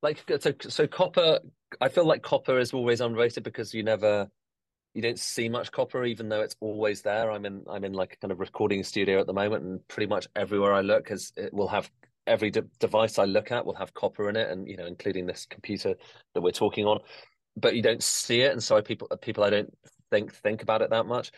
Like 0.00 0.22
so 0.38 0.52
so 0.60 0.86
copper 0.86 1.40
i 1.80 1.88
feel 1.88 2.06
like 2.06 2.22
copper 2.22 2.60
is 2.60 2.72
always 2.72 3.00
underrated 3.00 3.42
because 3.42 3.74
you 3.74 3.82
never 3.82 4.28
you 4.94 5.02
don't 5.02 5.18
see 5.18 5.48
much 5.48 5.70
copper 5.70 6.04
even 6.04 6.28
though 6.28 6.40
it's 6.40 6.56
always 6.60 7.02
there. 7.02 7.30
I'm 7.30 7.44
in 7.44 7.64
i'm 7.68 7.84
in 7.84 7.92
like 7.92 8.14
a 8.14 8.16
kind 8.16 8.32
of 8.32 8.40
recording 8.40 8.82
studio 8.82 9.20
at 9.20 9.26
the 9.26 9.32
moment 9.32 9.64
and 9.64 9.86
pretty 9.88 10.08
much 10.08 10.26
everywhere 10.36 10.72
i 10.72 10.80
look 10.80 11.08
has 11.08 11.32
it 11.36 11.52
will 11.52 11.68
have 11.68 11.90
every 12.26 12.50
de- 12.50 12.62
device 12.78 13.18
i 13.18 13.24
look 13.24 13.50
at 13.52 13.64
will 13.64 13.74
have 13.74 13.94
copper 13.94 14.28
in 14.28 14.36
it 14.36 14.50
and 14.50 14.68
you 14.68 14.76
know 14.76 14.86
including 14.86 15.26
this 15.26 15.46
computer 15.46 15.94
that 16.34 16.40
we're 16.40 16.50
talking 16.50 16.84
on. 16.84 17.00
But 17.56 17.74
you 17.74 17.82
don't 17.82 18.02
see 18.02 18.42
it 18.42 18.52
and 18.52 18.62
so 18.62 18.80
people 18.82 19.08
people 19.20 19.44
i 19.44 19.50
don't 19.50 19.72
think 20.10 20.34
think 20.34 20.62
about 20.62 20.82
it 20.82 20.90
that 20.90 21.06
much. 21.06 21.32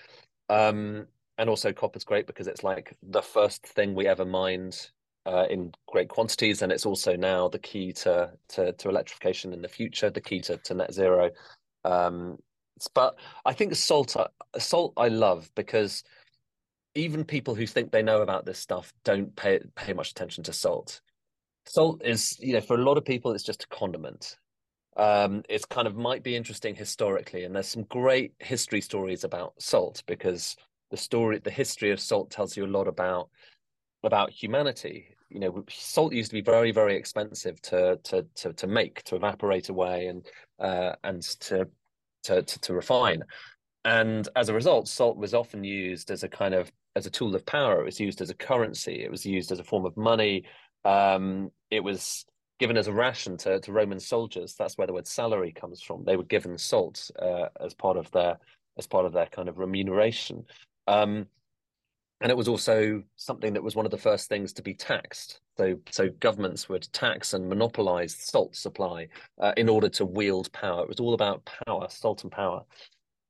Um 0.49 1.07
and 1.39 1.49
also 1.49 1.73
copper's 1.73 2.05
great 2.05 2.27
because 2.27 2.47
it's 2.47 2.63
like 2.63 2.95
the 3.03 3.23
first 3.23 3.67
thing 3.67 3.95
we 3.95 4.07
ever 4.07 4.27
mined 4.27 4.91
uh, 5.27 5.47
in 5.51 5.73
great 5.87 6.09
quantities, 6.09 6.63
and 6.63 6.73
it's 6.73 6.87
also 6.87 7.17
now 7.17 7.49
the 7.49 7.59
key 7.59 7.93
to 7.93 8.31
to, 8.49 8.73
to 8.73 8.89
electrification 8.89 9.53
in 9.53 9.63
the 9.63 9.69
future, 9.69 10.11
the 10.11 10.21
key 10.21 10.41
to, 10.41 10.57
to 10.59 10.75
net 10.75 10.93
zero. 10.93 11.31
Um, 11.85 12.39
but 12.89 13.17
I 13.45 13.53
think 13.53 13.75
salt, 13.75 14.17
uh, 14.17 14.29
salt, 14.59 14.93
I 14.97 15.09
love 15.09 15.51
because 15.55 16.05
even 16.95 17.25
people 17.25 17.55
who 17.55 17.67
think 17.67 17.91
they 17.91 18.03
know 18.03 18.23
about 18.23 18.45
this 18.45 18.59
stuff 18.59 18.93
don't 19.05 19.35
pay 19.37 19.61
pay 19.77 19.93
much 19.93 20.11
attention 20.11 20.43
to 20.45 20.53
salt. 20.53 21.01
Salt 21.67 22.03
is, 22.05 22.37
you 22.41 22.55
know, 22.55 22.61
for 22.61 22.75
a 22.75 22.83
lot 22.83 22.99
of 22.99 23.05
people, 23.05 23.33
it's 23.33 23.45
just 23.45 23.65
a 23.65 23.69
condiment. 23.69 24.37
Um, 24.97 25.43
it's 25.49 25.65
kind 25.65 25.87
of 25.87 25.97
might 25.97 26.23
be 26.23 26.37
interesting 26.37 26.75
historically, 26.75 27.45
and 27.45 27.55
there's 27.55 27.69
some 27.69 27.85
great 27.85 28.33
history 28.39 28.81
stories 28.81 29.25
about 29.25 29.55
salt 29.59 30.03
because 30.07 30.57
the 30.91 30.97
story, 30.97 31.39
the 31.39 31.51
history 31.51 31.91
of 31.93 32.01
salt 32.01 32.31
tells 32.31 32.57
you 32.57 32.65
a 32.65 32.67
lot 32.67 32.89
about 32.89 33.31
about 34.03 34.31
humanity. 34.31 35.15
You 35.29 35.39
know, 35.41 35.65
salt 35.71 36.13
used 36.13 36.31
to 36.31 36.37
be 36.37 36.43
very, 36.43 36.73
very 36.73 36.97
expensive 36.97 37.63
to 37.63 37.99
to 38.05 38.27
to, 38.37 38.53
to 38.53 38.67
make, 38.67 39.03
to 39.05 39.17
evaporate 39.17 39.69
away, 39.69 40.07
and 40.09 40.27
uh, 40.59 40.97
and 41.05 41.23
to, 41.23 41.69
to 42.25 42.43
to 42.43 42.61
to 42.61 42.75
refine. 42.75 43.23
And 43.85 44.29
as 44.37 44.49
a 44.49 44.55
result, 44.55 44.89
salt 44.89 45.17
was 45.17 45.35
often 45.35 45.65
used 45.65 46.11
as 46.11 46.23
a 46.23 46.29
kind 46.29 46.55
of 46.55 46.71
as 46.97 47.07
a 47.07 47.11
tool 47.11 47.35
of 47.35 47.47
power. 47.47 47.81
It 47.81 47.85
was 47.85 48.01
used 48.01 48.21
as 48.21 48.31
a 48.31 48.35
currency. 48.35 49.03
It 49.03 49.11
was 49.11 49.25
used 49.25 49.53
as 49.53 49.59
a 49.59 49.65
form 49.65 49.87
of 49.87 49.97
money. 49.97 50.45
Um, 50.85 51.51
it 51.71 51.81
was 51.81 52.25
given 52.59 52.77
as 52.77 52.89
a 52.89 52.93
ration 52.93 53.37
to, 53.39 53.59
to 53.61 53.73
Roman 53.73 53.99
soldiers. 53.99 54.55
That's 54.55 54.77
where 54.77 54.87
the 54.87 54.93
word 54.93 55.07
salary 55.07 55.53
comes 55.53 55.81
from. 55.81 56.05
They 56.05 56.17
were 56.17 56.25
given 56.25 56.59
salt 56.59 57.11
uh, 57.21 57.47
as 57.59 57.75
part 57.75 57.97
of 57.97 58.11
their 58.11 58.39
as 58.79 58.87
part 58.87 59.07
of 59.07 59.13
their 59.13 59.27
kind 59.27 59.49
of 59.49 59.59
remuneration. 59.59 60.45
Um, 60.87 61.27
and 62.21 62.31
it 62.31 62.37
was 62.37 62.49
also 62.49 63.03
something 63.17 63.55
that 63.55 63.63
was 63.63 63.75
one 63.75 63.87
of 63.87 63.91
the 63.91 63.99
first 63.99 64.29
things 64.29 64.53
to 64.53 64.63
be 64.63 64.75
taxed. 64.75 65.41
So, 65.57 65.79
so 65.91 66.11
governments 66.21 66.69
would 66.69 66.87
tax 66.93 67.33
and 67.33 67.49
monopolize 67.49 68.15
salt 68.15 68.55
supply 68.55 69.09
uh, 69.41 69.53
in 69.57 69.69
order 69.69 69.89
to 69.91 70.05
wield 70.05 70.53
power. 70.53 70.83
It 70.83 70.89
was 70.89 71.01
all 71.01 71.15
about 71.15 71.49
power, 71.67 71.87
salt 71.89 72.23
and 72.23 72.33
power. 72.33 72.63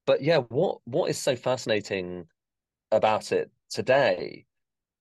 But 0.07 0.23
yeah, 0.23 0.39
what 0.39 0.79
what 0.85 1.09
is 1.09 1.19
so 1.19 1.37
fascinating 1.37 2.27
about 2.91 3.31
it 3.31 3.51
today 3.69 4.47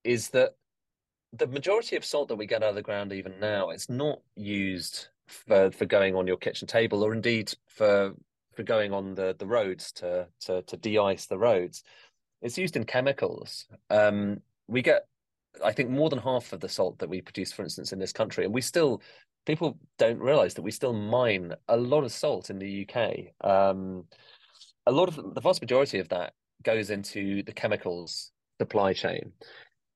is 0.04 0.28
that 0.30 0.52
the 1.32 1.46
majority 1.48 1.96
of 1.96 2.04
salt 2.04 2.28
that 2.28 2.36
we 2.36 2.46
get 2.46 2.62
out 2.62 2.70
of 2.70 2.74
the 2.74 2.82
ground 2.82 3.12
even 3.12 3.38
now 3.40 3.70
it's 3.70 3.88
not 3.88 4.20
used 4.36 5.08
for 5.26 5.70
for 5.70 5.84
going 5.84 6.14
on 6.14 6.26
your 6.26 6.36
kitchen 6.36 6.68
table, 6.68 7.02
or 7.02 7.12
indeed 7.12 7.52
for 7.66 8.14
for 8.54 8.62
going 8.62 8.92
on 8.92 9.14
the 9.14 9.34
the 9.38 9.46
roads 9.46 9.92
to 9.92 10.28
to 10.40 10.62
to 10.62 10.76
de-ice 10.76 11.26
the 11.26 11.38
roads. 11.38 11.82
It's 12.42 12.58
used 12.58 12.76
in 12.76 12.84
chemicals. 12.84 13.66
Um, 13.90 14.40
we 14.66 14.82
get, 14.82 15.06
I 15.64 15.72
think, 15.72 15.90
more 15.90 16.10
than 16.10 16.18
half 16.18 16.52
of 16.52 16.60
the 16.60 16.68
salt 16.68 16.98
that 16.98 17.08
we 17.08 17.20
produce, 17.20 17.52
for 17.52 17.62
instance, 17.62 17.92
in 17.92 17.98
this 17.98 18.12
country, 18.12 18.44
and 18.44 18.54
we 18.54 18.60
still 18.60 19.02
people 19.46 19.78
don't 19.98 20.18
realize 20.18 20.54
that 20.54 20.62
we 20.62 20.70
still 20.70 20.92
mine 20.92 21.54
a 21.68 21.76
lot 21.76 22.04
of 22.04 22.12
salt 22.12 22.50
in 22.50 22.58
the 22.58 22.86
UK. 22.86 23.48
Um, 23.48 24.04
a 24.86 24.92
lot 24.92 25.08
of 25.08 25.34
the 25.34 25.40
vast 25.40 25.60
majority 25.60 25.98
of 25.98 26.08
that 26.10 26.34
goes 26.62 26.90
into 26.90 27.42
the 27.44 27.52
chemicals 27.52 28.32
supply 28.60 28.92
chain 28.92 29.32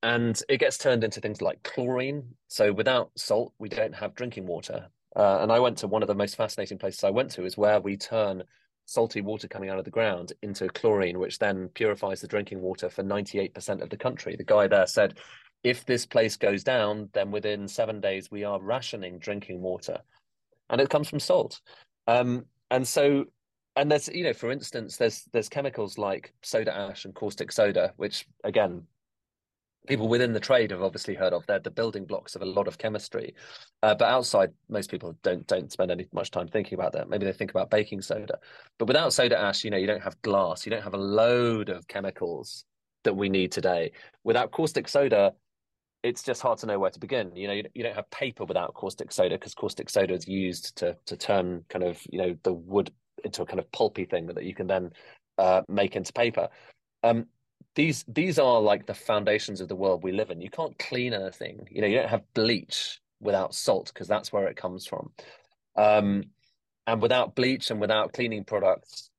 and 0.05 0.43
it 0.51 0.59
gets 0.59 0.77
turned 0.77 1.03
into 1.03 1.21
things 1.21 1.41
like 1.41 1.63
chlorine. 1.63 2.23
So 2.49 2.73
without 2.73 3.11
salt, 3.17 3.55
we 3.59 3.71
don't 3.71 3.95
have 3.95 4.15
drinking 4.15 4.47
water. 4.47 4.89
Uh, 5.17 5.39
and 5.41 5.51
I 5.51 5.61
went 5.61 5.79
to 5.79 5.87
one 5.87 6.03
of 6.03 6.09
the 6.09 6.15
most 6.15 6.37
fascinating 6.37 6.77
places 6.77 7.05
I 7.05 7.11
went 7.11 7.31
to 7.33 7.45
is 7.47 7.57
where 7.57 7.81
we 7.81 7.97
turn 7.97 8.43
salty 8.87 9.21
water 9.21 9.49
coming 9.49 9.71
out 9.71 9.79
of 9.79 9.85
the 9.85 9.91
ground 9.91 10.33
into 10.43 10.69
chlorine, 10.69 11.19
which 11.19 11.39
then 11.39 11.69
purifies 11.75 12.21
the 12.21 12.29
drinking 12.29 12.61
water 12.61 12.89
for 12.89 13.03
98% 13.03 13.83
of 13.83 13.91
the 13.91 13.97
country. 13.97 14.37
The 14.37 14.45
guy 14.45 14.67
there 14.67 14.87
said, 14.87 15.19
if 15.63 15.87
this 15.87 16.05
place 16.05 16.37
goes 16.37 16.63
down, 16.63 17.09
then 17.15 17.31
within 17.31 17.67
seven 17.67 18.01
days 18.01 18.31
we 18.31 18.45
are 18.45 18.61
rationing 18.61 19.19
drinking 19.19 19.61
water. 19.61 19.99
And 20.69 20.81
it 20.81 20.91
comes 20.91 21.09
from 21.09 21.21
salt. 21.21 21.61
Um, 22.07 22.45
and 22.71 22.87
so 22.87 23.27
and 23.77 23.91
there's 23.91 24.09
you 24.09 24.25
know 24.25 24.33
for 24.33 24.51
instance 24.51 24.97
there's 24.97 25.25
there's 25.33 25.49
chemicals 25.49 25.99
like 25.99 26.33
soda 26.43 26.75
ash 26.75 27.05
and 27.05 27.15
caustic 27.15 27.51
soda 27.51 27.93
which 27.97 28.27
again 28.45 28.83
people 29.87 30.09
within 30.09 30.33
the 30.33 30.41
trade 30.41 30.71
have 30.71 30.83
obviously 30.83 31.15
heard 31.15 31.33
of. 31.33 31.47
They're 31.47 31.59
the 31.59 31.71
building 31.71 32.05
blocks 32.05 32.35
of 32.35 32.43
a 32.43 32.47
lot 32.47 32.69
of 32.69 32.79
chemistry. 32.79 33.35
Uh, 33.83 33.95
but 33.95 34.09
outside 34.09 34.51
most 34.69 34.91
people 34.91 35.17
don't 35.23 35.47
don't 35.47 35.71
spend 35.71 35.91
any 35.91 36.07
much 36.13 36.31
time 36.31 36.49
thinking 36.49 36.79
about 36.79 36.93
that. 36.93 37.09
Maybe 37.09 37.27
they 37.27 37.33
think 37.33 37.51
about 37.51 37.71
baking 37.71 38.03
soda. 38.03 38.39
But 38.79 38.89
without 38.89 39.13
soda 39.13 39.39
ash 39.39 39.65
you 39.65 39.71
know 39.71 39.77
you 39.77 39.87
don't 39.87 40.03
have 40.03 40.21
glass. 40.23 40.67
You 40.67 40.71
don't 40.71 40.83
have 40.83 40.95
a 40.95 40.99
load 40.99 41.69
of 41.69 41.87
chemicals 41.89 42.65
that 43.05 43.15
we 43.15 43.29
need 43.29 43.53
today. 43.53 43.93
Without 44.25 44.51
caustic 44.51 44.89
soda 44.89 45.35
it's 46.05 46.23
just 46.23 46.43
hard 46.43 46.59
to 46.59 46.67
know 46.67 46.79
where 46.79 46.91
to 46.91 47.01
begin. 47.01 47.35
You 47.35 47.49
know, 47.49 47.55
you, 47.55 47.65
you 47.73 47.83
don't 47.83 47.97
have 47.97 48.11
paper 48.11 48.45
without 48.45 48.75
caustic 48.75 49.11
soda 49.11 49.37
because 49.37 49.55
caustic 49.55 49.89
soda 49.89 50.13
is 50.13 50.29
used 50.29 50.77
to 50.77 50.97
to 51.07 51.17
turn 51.17 51.65
kind 51.71 51.83
of 51.83 51.99
you 52.11 52.19
know 52.19 52.37
the 52.43 52.53
wood 52.53 52.93
into 53.25 53.43
a 53.43 53.47
kind 53.47 53.59
of 53.59 53.73
pulpy 53.73 54.05
thing 54.05 54.27
that 54.27 54.45
you 54.45 54.55
can 54.55 54.67
then 54.67 54.91
uh, 55.39 55.63
make 55.67 55.97
into 55.97 56.13
paper. 56.13 56.49
Um, 57.03 57.27
these 57.75 58.05
these 58.07 58.39
are 58.39 58.61
like 58.61 58.87
the 58.87 58.95
foundations 58.95 59.61
of 59.61 59.69
the 59.69 59.77
world 59.77 60.03
we 60.03 60.13
live 60.13 60.31
in. 60.31 60.41
You 60.41 60.51
can't 60.51 60.79
clean 60.79 61.13
anything. 61.13 61.67
You 61.71 61.81
know, 61.81 61.87
you 61.87 61.97
don't 61.99 62.09
have 62.09 62.23
bleach 62.35 63.01
without 63.21 63.55
salt 63.55 63.91
because 63.93 64.09
that's 64.09 64.33
where 64.33 64.47
it 64.47 64.57
comes 64.57 64.87
from. 64.87 65.11
Um, 65.77 66.25
and 66.87 67.03
without 67.03 67.35
bleach 67.35 67.71
and 67.71 67.81
without 67.81 68.13
cleaning 68.13 68.45
products, 68.45 69.11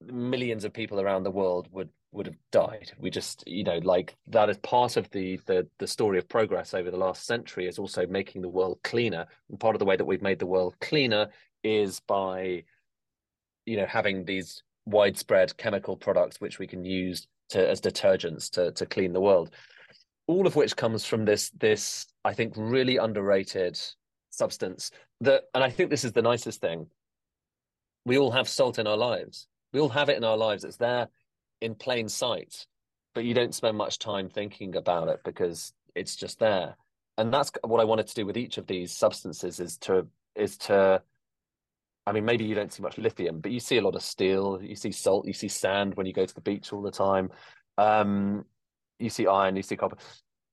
millions 0.00 0.64
of 0.64 0.72
people 0.72 1.00
around 1.00 1.22
the 1.22 1.30
world 1.30 1.68
would 1.72 1.88
would 2.12 2.26
have 2.26 2.36
died. 2.52 2.92
We 2.98 3.10
just, 3.10 3.42
you 3.46 3.64
know, 3.64 3.78
like 3.78 4.16
that 4.28 4.48
is 4.48 4.58
part 4.58 4.96
of 4.96 5.10
the 5.10 5.40
the 5.46 5.66
the 5.78 5.86
story 5.86 6.18
of 6.18 6.28
progress 6.28 6.74
over 6.74 6.90
the 6.90 6.96
last 6.96 7.26
century 7.26 7.66
is 7.66 7.78
also 7.78 8.06
making 8.06 8.42
the 8.42 8.48
world 8.48 8.78
cleaner. 8.84 9.26
And 9.48 9.58
part 9.58 9.74
of 9.74 9.78
the 9.78 9.84
way 9.84 9.96
that 9.96 10.04
we've 10.04 10.22
made 10.22 10.38
the 10.38 10.46
world 10.46 10.76
cleaner 10.80 11.28
is 11.62 12.00
by 12.00 12.64
you 13.64 13.76
know 13.76 13.86
having 13.86 14.24
these 14.24 14.62
widespread 14.86 15.56
chemical 15.56 15.96
products 15.96 16.40
which 16.40 16.58
we 16.58 16.66
can 16.66 16.84
use 16.84 17.26
to 17.50 17.68
as 17.68 17.80
detergents 17.80 18.50
to 18.50 18.72
to 18.72 18.86
clean 18.86 19.12
the 19.12 19.20
world. 19.20 19.50
All 20.26 20.46
of 20.46 20.56
which 20.56 20.76
comes 20.76 21.04
from 21.04 21.24
this 21.24 21.50
this 21.50 22.06
i 22.24 22.32
think 22.32 22.54
really 22.56 22.96
underrated 22.96 23.78
substance 24.30 24.90
that 25.20 25.44
and 25.54 25.62
i 25.62 25.70
think 25.70 25.90
this 25.90 26.04
is 26.04 26.12
the 26.12 26.22
nicest 26.22 26.60
thing. 26.60 26.86
We 28.06 28.18
all 28.18 28.32
have 28.32 28.48
salt 28.48 28.78
in 28.78 28.86
our 28.86 28.96
lives. 28.96 29.46
We 29.72 29.80
all 29.80 29.88
have 29.88 30.10
it 30.10 30.16
in 30.16 30.24
our 30.24 30.36
lives. 30.36 30.64
It's 30.64 30.76
there 30.76 31.08
in 31.60 31.74
plain 31.74 32.08
sight 32.08 32.66
but 33.14 33.24
you 33.24 33.32
don't 33.32 33.54
spend 33.54 33.76
much 33.76 33.98
time 33.98 34.28
thinking 34.28 34.76
about 34.76 35.08
it 35.08 35.20
because 35.24 35.72
it's 35.94 36.16
just 36.16 36.38
there. 36.40 36.76
And 37.16 37.32
that's 37.32 37.52
what 37.62 37.80
i 37.80 37.84
wanted 37.84 38.08
to 38.08 38.14
do 38.14 38.26
with 38.26 38.36
each 38.36 38.58
of 38.58 38.66
these 38.66 38.92
substances 38.92 39.60
is 39.60 39.78
to 39.78 40.06
is 40.34 40.58
to 40.58 41.00
I 42.06 42.12
mean, 42.12 42.24
maybe 42.24 42.44
you 42.44 42.54
don't 42.54 42.72
see 42.72 42.82
much 42.82 42.98
lithium, 42.98 43.40
but 43.40 43.50
you 43.50 43.60
see 43.60 43.78
a 43.78 43.82
lot 43.82 43.94
of 43.94 44.02
steel. 44.02 44.60
You 44.62 44.76
see 44.76 44.92
salt. 44.92 45.26
You 45.26 45.32
see 45.32 45.48
sand 45.48 45.94
when 45.94 46.06
you 46.06 46.12
go 46.12 46.26
to 46.26 46.34
the 46.34 46.40
beach 46.40 46.72
all 46.72 46.82
the 46.82 46.90
time. 46.90 47.30
Um, 47.78 48.44
you 48.98 49.10
see 49.10 49.26
iron. 49.26 49.56
You 49.56 49.62
see 49.62 49.76
copper. 49.76 49.96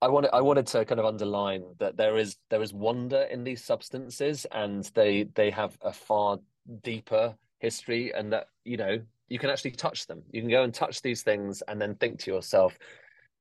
I 0.02 0.08
wanted 0.08 0.32
I 0.34 0.42
wanted 0.42 0.66
to 0.68 0.86
kind 0.86 1.00
of 1.00 1.06
underline 1.06 1.64
that 1.80 1.98
there 1.98 2.18
is 2.18 2.38
there 2.50 2.62
is 2.62 2.74
wonder 2.74 3.22
in 3.24 3.44
these 3.44 3.64
substances, 3.64 4.46
and 4.52 4.84
they 4.96 5.24
they 5.36 5.52
have 5.52 5.78
a 5.82 5.92
far 5.92 6.40
deeper 6.84 7.36
history, 7.60 8.14
and 8.14 8.32
that 8.34 8.48
you 8.64 8.78
know 8.78 9.00
you 9.28 9.38
can 9.38 9.50
actually 9.50 9.72
touch 9.72 10.08
them. 10.08 10.24
You 10.32 10.42
can 10.42 10.50
go 10.50 10.64
and 10.64 10.74
touch 10.74 11.02
these 11.02 11.22
things, 11.22 11.62
and 11.68 11.80
then 11.82 11.96
think 11.96 12.20
to 12.20 12.32
yourself, 12.32 12.78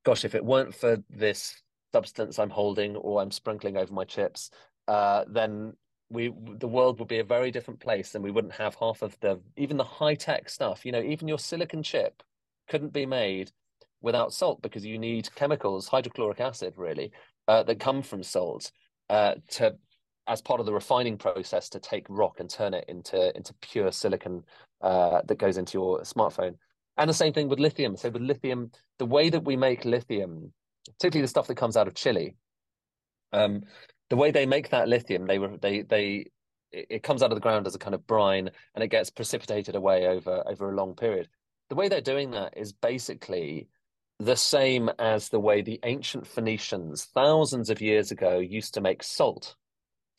"Gosh, 0.05 0.25
if 0.25 0.35
it 0.35 0.45
weren't 0.45 0.75
for 0.75 0.99
this 1.09 1.62
substance 1.93 2.38
I'm 2.38 2.50
holding 2.50 2.97
or 2.97 3.23
I'm 3.23 3.31
sprinkling 3.31 3.76
over 3.76 3.93
my 3.93 4.05
chips, 4.05 4.50
uh, 4.87 5.25
then 5.29 5.75
we 6.11 6.33
the 6.59 6.69
world 6.69 6.99
would 6.99 7.09
be 7.09 7.21
a 7.21 7.25
very 7.25 7.50
different 7.50 7.81
place 7.81 8.14
and 8.14 8.25
we 8.25 8.31
wouldn't 8.31 8.55
have 8.55 8.75
half 8.75 9.02
of 9.02 9.19
the 9.21 9.40
even 9.57 9.76
the 9.76 9.85
high 9.85 10.14
tech 10.14 10.49
stuff. 10.49 10.85
You 10.85 10.93
know 10.93 11.02
even 11.02 11.29
your 11.29 11.38
silicon 11.38 11.83
chip 11.83 12.23
couldn't 12.69 12.93
be 12.93 13.07
made 13.07 13.52
without 14.02 14.33
salt 14.33 14.62
because 14.62 14.85
you 14.85 14.99
need 14.99 15.35
chemicals 15.35 15.88
hydrochloric 15.88 16.40
acid 16.40 16.75
really 16.76 17.12
uh, 17.49 17.62
that 17.62 17.79
come 17.81 18.02
from 18.02 18.23
salt 18.23 18.73
uh, 19.09 19.35
to 19.50 19.76
as 20.26 20.40
part 20.40 20.61
of 20.61 20.67
the 20.67 20.73
refining 20.73 21.17
process 21.17 21.69
to 21.69 21.81
take 21.81 22.07
rock 22.09 22.40
and 22.40 22.50
turn 22.50 22.75
it 22.75 22.85
into 22.88 23.35
into 23.37 23.55
pure 23.61 23.93
silicon 23.93 24.43
uh, 24.83 25.21
that 25.26 25.38
goes 25.38 25.57
into 25.57 25.79
your 25.79 26.00
smartphone. 26.02 26.55
And 26.97 27.09
the 27.09 27.14
same 27.14 27.33
thing 27.33 27.49
with 27.49 27.61
lithium. 27.61 27.97
So 27.97 28.11
with 28.11 28.23
lithium 28.23 28.71
the 28.99 29.07
way 29.07 29.31
that 29.31 29.45
we 29.45 29.57
make 29.57 29.85
lithium 29.85 30.52
particularly 30.99 31.23
the 31.23 31.29
stuff 31.29 31.47
that 31.47 31.57
comes 31.57 31.76
out 31.76 31.87
of 31.87 31.95
chile 31.95 32.35
um, 33.33 33.62
the 34.11 34.17
way 34.17 34.31
they 34.31 34.45
make 34.45 34.71
that 34.71 34.88
lithium, 34.88 35.26
they 35.26 35.38
were 35.38 35.57
they 35.57 35.83
they 35.83 36.31
it 36.73 37.02
comes 37.02 37.23
out 37.23 37.33
of 37.33 37.37
the 37.37 37.40
ground 37.40 37.67
as 37.67 37.75
a 37.75 37.79
kind 37.79 37.95
of 37.95 38.07
brine 38.07 38.50
and 38.75 38.85
it 38.85 38.88
gets 38.88 39.11
precipitated 39.11 39.75
away 39.75 40.07
over 40.07 40.43
over 40.47 40.71
a 40.71 40.76
long 40.76 40.95
period. 40.95 41.29
The 41.69 41.76
way 41.76 41.88
they're 41.88 42.00
doing 42.00 42.33
that 42.33 42.57
is 42.57 42.73
basically 42.73 43.69
the 44.19 44.37
same 44.37 44.90
as 44.99 45.29
the 45.29 45.40
way 45.40 45.62
the 45.62 45.81
ancient 45.85 46.26
Phoenicians 46.26 47.07
thousands 47.07 47.71
of 47.71 47.81
years 47.81 48.11
ago 48.11 48.38
used 48.38 48.75
to 48.75 48.81
make 48.81 49.02
salt. 49.02 49.55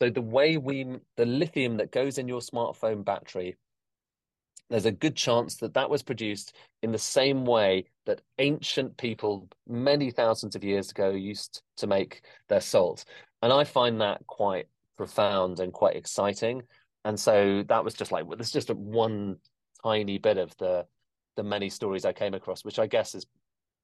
So 0.00 0.10
the 0.10 0.22
way 0.22 0.56
we 0.56 0.86
the 1.16 1.26
lithium 1.26 1.76
that 1.76 1.92
goes 1.92 2.18
in 2.18 2.26
your 2.26 2.40
smartphone 2.40 3.04
battery 3.04 3.56
there's 4.72 4.86
a 4.86 4.92
good 4.92 5.14
chance 5.14 5.56
that 5.56 5.74
that 5.74 5.90
was 5.90 6.02
produced 6.02 6.54
in 6.82 6.90
the 6.90 6.98
same 6.98 7.44
way 7.44 7.84
that 8.06 8.22
ancient 8.38 8.96
people 8.96 9.48
many 9.68 10.10
thousands 10.10 10.56
of 10.56 10.64
years 10.64 10.90
ago 10.90 11.10
used 11.10 11.62
to 11.76 11.86
make 11.86 12.22
their 12.48 12.60
salt 12.60 13.04
and 13.42 13.52
I 13.52 13.64
find 13.64 14.00
that 14.00 14.26
quite 14.26 14.66
profound 14.96 15.58
and 15.58 15.72
quite 15.72 15.96
exciting. 15.96 16.62
And 17.04 17.18
so 17.18 17.64
that 17.68 17.84
was 17.84 17.94
just 17.94 18.12
like 18.12 18.24
well, 18.24 18.38
this 18.38 18.46
is 18.48 18.52
just 18.52 18.70
a 18.70 18.74
one 18.74 19.36
tiny 19.82 20.18
bit 20.18 20.38
of 20.38 20.56
the 20.58 20.86
the 21.36 21.42
many 21.42 21.68
stories 21.68 22.04
I 22.04 22.12
came 22.12 22.34
across, 22.34 22.64
which 22.64 22.78
I 22.78 22.86
guess 22.86 23.14
is 23.14 23.26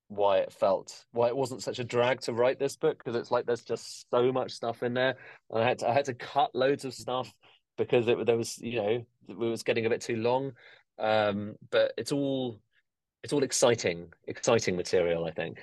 why 0.07 0.39
it 0.39 0.53
felt 0.53 1.05
why 1.11 1.29
it 1.29 1.37
wasn't 1.37 1.63
such 1.63 1.81
a 1.81 1.85
drag 1.85 2.21
to 2.23 2.33
write 2.33 2.59
this 2.59 2.77
book 2.77 2.99
because 2.99 3.19
it's 3.19 3.31
like 3.31 3.45
there's 3.47 3.65
just 3.65 4.07
so 4.11 4.33
much 4.33 4.53
stuff 4.53 4.83
in 4.83 4.95
there, 4.95 5.17
and 5.51 5.63
I 5.63 5.69
had 5.69 5.81
to 5.81 5.89
I 5.89 5.93
had 5.93 6.05
to 6.07 6.15
cut 6.15 6.55
loads 6.55 6.85
of 6.85 6.95
stuff 6.95 7.33
because 7.77 8.07
it 8.07 8.25
there 8.27 8.37
was 8.37 8.59
you 8.59 8.77
know 8.77 9.07
it 9.29 9.37
was 9.37 9.65
getting 9.65 9.87
a 9.87 9.91
bit 9.91 10.01
too 10.01 10.17
long. 10.17 10.53
Um, 10.99 11.57
but 11.71 11.93
it's 11.97 12.13
all 12.13 12.61
it's 13.23 13.33
all 13.33 13.43
exciting 13.43 14.13
exciting 14.27 14.77
material. 14.77 15.25
I 15.25 15.31
think 15.31 15.61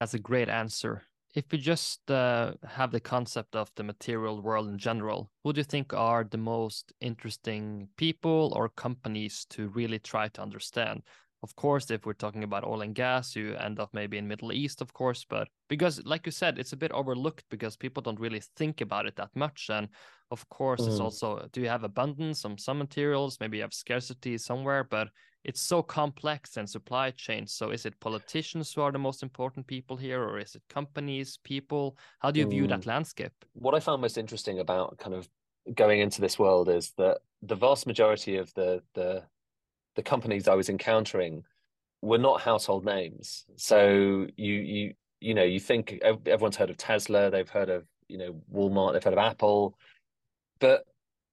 that's 0.00 0.14
a 0.14 0.18
great 0.18 0.48
answer 0.48 1.02
if 1.34 1.44
we 1.50 1.58
just 1.58 2.08
uh, 2.10 2.52
have 2.64 2.92
the 2.92 3.00
concept 3.00 3.56
of 3.56 3.70
the 3.74 3.82
material 3.82 4.40
world 4.40 4.68
in 4.68 4.78
general, 4.78 5.30
who 5.42 5.52
do 5.52 5.60
you 5.60 5.64
think 5.64 5.92
are 5.92 6.22
the 6.22 6.38
most 6.38 6.92
interesting 7.00 7.88
people 7.96 8.52
or 8.54 8.68
companies 8.68 9.44
to 9.50 9.68
really 9.68 9.98
try 9.98 10.28
to 10.28 10.42
understand? 10.42 11.02
Of 11.44 11.54
course, 11.56 11.90
if 11.90 12.06
we're 12.06 12.14
talking 12.14 12.42
about 12.42 12.64
oil 12.64 12.80
and 12.80 12.94
gas, 12.94 13.36
you 13.36 13.54
end 13.56 13.78
up 13.78 13.90
maybe 13.92 14.16
in 14.16 14.26
Middle 14.26 14.50
East, 14.50 14.80
of 14.80 14.94
course, 14.94 15.26
but 15.28 15.46
because, 15.68 16.02
like 16.06 16.24
you 16.24 16.32
said, 16.32 16.58
it's 16.58 16.72
a 16.72 16.76
bit 16.76 16.90
overlooked 16.92 17.44
because 17.50 17.76
people 17.76 18.02
don't 18.02 18.18
really 18.18 18.40
think 18.56 18.80
about 18.80 19.04
it 19.04 19.14
that 19.16 19.28
much. 19.34 19.68
And 19.68 19.90
of 20.30 20.48
course, 20.48 20.80
mm. 20.80 20.88
it's 20.88 21.00
also 21.00 21.46
do 21.52 21.60
you 21.60 21.68
have 21.68 21.84
abundance 21.84 22.46
on 22.46 22.56
some 22.56 22.78
materials? 22.78 23.36
Maybe 23.40 23.58
you 23.58 23.62
have 23.62 23.74
scarcity 23.74 24.38
somewhere, 24.38 24.84
but 24.84 25.08
it's 25.44 25.60
so 25.60 25.82
complex 25.82 26.56
and 26.56 26.66
supply 26.66 27.10
chain. 27.10 27.46
So 27.46 27.68
is 27.72 27.84
it 27.84 28.00
politicians 28.00 28.72
who 28.72 28.80
are 28.80 28.92
the 28.92 28.98
most 28.98 29.22
important 29.22 29.66
people 29.66 29.98
here, 29.98 30.22
or 30.22 30.38
is 30.38 30.54
it 30.54 30.62
companies, 30.70 31.38
people? 31.44 31.98
How 32.20 32.30
do 32.30 32.40
you 32.40 32.48
view 32.48 32.64
mm. 32.64 32.70
that 32.70 32.86
landscape? 32.86 33.34
What 33.52 33.74
I 33.74 33.80
found 33.80 34.00
most 34.00 34.16
interesting 34.16 34.60
about 34.60 34.96
kind 34.96 35.14
of 35.14 35.28
going 35.74 36.00
into 36.00 36.22
this 36.22 36.38
world 36.38 36.70
is 36.70 36.92
that 36.96 37.18
the 37.42 37.54
vast 37.54 37.86
majority 37.86 38.38
of 38.38 38.52
the 38.54 38.82
the 38.94 39.24
the 39.96 40.02
companies 40.02 40.48
I 40.48 40.54
was 40.54 40.68
encountering 40.68 41.44
were 42.02 42.18
not 42.18 42.40
household 42.40 42.84
names. 42.84 43.44
So 43.56 44.26
you 44.36 44.54
you 44.54 44.94
you 45.20 45.34
know 45.34 45.44
you 45.44 45.60
think 45.60 46.00
everyone's 46.02 46.56
heard 46.56 46.70
of 46.70 46.76
Tesla, 46.76 47.30
they've 47.30 47.48
heard 47.48 47.70
of 47.70 47.84
you 48.08 48.18
know 48.18 48.40
Walmart, 48.52 48.92
they've 48.92 49.04
heard 49.04 49.14
of 49.14 49.18
Apple, 49.18 49.76
but 50.58 50.84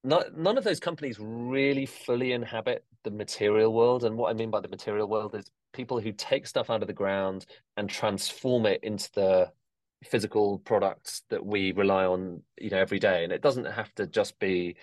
not, 0.03 0.35
none 0.35 0.57
of 0.57 0.63
those 0.63 0.79
companies 0.79 1.17
really 1.19 1.85
fully 1.85 2.31
inhabit 2.31 2.83
the 3.03 3.11
material 3.11 3.73
world. 3.73 4.03
And 4.03 4.17
what 4.17 4.29
I 4.29 4.33
mean 4.33 4.49
by 4.49 4.59
the 4.59 4.67
material 4.67 5.07
world 5.07 5.35
is 5.35 5.51
people 5.73 5.99
who 5.99 6.11
take 6.11 6.47
stuff 6.47 6.69
out 6.69 6.81
of 6.81 6.87
the 6.87 6.93
ground 6.93 7.45
and 7.77 7.89
transform 7.89 8.65
it 8.65 8.83
into 8.83 9.09
the 9.13 9.51
physical 10.03 10.59
products 10.59 11.23
that 11.29 11.45
we 11.45 11.71
rely 11.73 12.05
on, 12.05 12.41
you 12.59 12.69
know, 12.71 12.79
every 12.79 12.99
day. 12.99 13.23
And 13.23 13.31
it 13.31 13.41
doesn't 13.41 13.65
have 13.65 13.93
to 13.95 14.07
just 14.07 14.39
be 14.39 14.75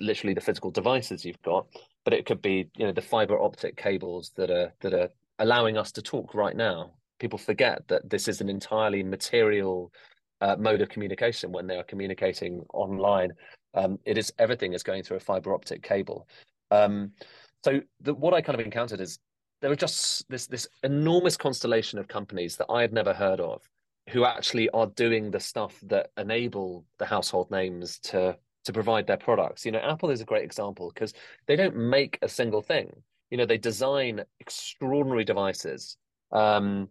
literally 0.00 0.34
the 0.34 0.40
physical 0.40 0.70
devices 0.70 1.24
you've 1.24 1.42
got, 1.42 1.66
but 2.04 2.12
it 2.12 2.26
could 2.26 2.42
be, 2.42 2.68
you 2.76 2.86
know, 2.86 2.92
the 2.92 3.02
fiber 3.02 3.40
optic 3.40 3.76
cables 3.76 4.30
that 4.36 4.50
are 4.50 4.72
that 4.80 4.94
are 4.94 5.08
allowing 5.38 5.76
us 5.76 5.90
to 5.92 6.02
talk 6.02 6.34
right 6.34 6.56
now. 6.56 6.92
People 7.18 7.38
forget 7.38 7.86
that 7.88 8.08
this 8.08 8.28
is 8.28 8.40
an 8.40 8.48
entirely 8.48 9.02
material 9.02 9.92
uh, 10.40 10.56
mode 10.58 10.80
of 10.80 10.88
communication 10.88 11.52
when 11.52 11.66
they 11.66 11.76
are 11.76 11.84
communicating 11.84 12.64
online. 12.74 13.32
Um, 13.74 13.98
it 14.04 14.18
is 14.18 14.32
everything 14.38 14.72
is 14.72 14.82
going 14.82 15.02
through 15.02 15.16
a 15.16 15.20
fiber 15.20 15.54
optic 15.54 15.82
cable. 15.82 16.28
Um, 16.70 17.12
so 17.64 17.80
the, 18.00 18.14
what 18.14 18.34
I 18.34 18.42
kind 18.42 18.58
of 18.58 18.64
encountered 18.64 19.00
is 19.00 19.18
there 19.60 19.70
are 19.70 19.76
just 19.76 20.28
this 20.28 20.46
this 20.46 20.68
enormous 20.82 21.36
constellation 21.36 21.98
of 21.98 22.08
companies 22.08 22.56
that 22.56 22.66
I 22.68 22.82
had 22.82 22.92
never 22.92 23.14
heard 23.14 23.40
of 23.40 23.62
who 24.10 24.24
actually 24.24 24.68
are 24.70 24.86
doing 24.88 25.30
the 25.30 25.40
stuff 25.40 25.78
that 25.84 26.10
enable 26.18 26.84
the 26.98 27.06
household 27.06 27.50
names 27.50 27.98
to 28.00 28.36
to 28.64 28.72
provide 28.72 29.06
their 29.06 29.16
products. 29.16 29.64
You 29.64 29.72
know, 29.72 29.80
Apple 29.80 30.10
is 30.10 30.20
a 30.20 30.24
great 30.24 30.44
example 30.44 30.90
because 30.92 31.12
they 31.46 31.56
don't 31.56 31.76
make 31.76 32.18
a 32.22 32.28
single 32.28 32.62
thing. 32.62 32.90
You 33.30 33.38
know, 33.38 33.46
they 33.46 33.58
design 33.58 34.22
extraordinary 34.40 35.24
devices, 35.24 35.96
um, 36.32 36.88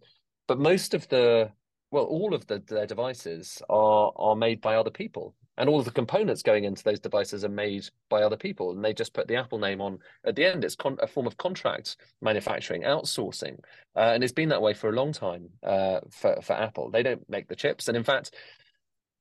but 0.47 0.59
most 0.59 0.93
of 0.93 1.07
the 1.09 1.51
well, 1.91 2.05
all 2.05 2.33
of 2.33 2.47
the, 2.47 2.61
their 2.67 2.87
devices 2.87 3.61
are 3.69 4.11
are 4.15 4.35
made 4.35 4.61
by 4.61 4.75
other 4.75 4.89
people 4.89 5.35
and 5.57 5.69
all 5.69 5.79
of 5.79 5.85
the 5.85 5.91
components 5.91 6.41
going 6.41 6.63
into 6.63 6.83
those 6.83 6.99
devices 6.99 7.45
are 7.45 7.49
made 7.49 7.85
by 8.09 8.23
other 8.23 8.37
people 8.37 8.71
and 8.71 8.83
they 8.83 8.93
just 8.93 9.13
put 9.13 9.27
the 9.27 9.35
apple 9.35 9.59
name 9.59 9.81
on 9.81 9.99
at 10.25 10.35
the 10.35 10.43
end 10.43 10.63
it's 10.63 10.75
con- 10.75 10.97
a 11.01 11.07
form 11.07 11.27
of 11.27 11.37
contract 11.37 11.97
manufacturing 12.21 12.83
outsourcing 12.83 13.57
uh, 13.95 14.11
and 14.13 14.23
it's 14.23 14.33
been 14.33 14.49
that 14.49 14.61
way 14.61 14.73
for 14.73 14.89
a 14.89 14.93
long 14.93 15.11
time 15.11 15.47
uh, 15.63 15.99
for, 16.09 16.39
for 16.41 16.53
apple 16.53 16.89
they 16.89 17.03
don't 17.03 17.27
make 17.29 17.47
the 17.47 17.55
chips 17.55 17.87
and 17.87 17.97
in 17.97 18.03
fact 18.03 18.31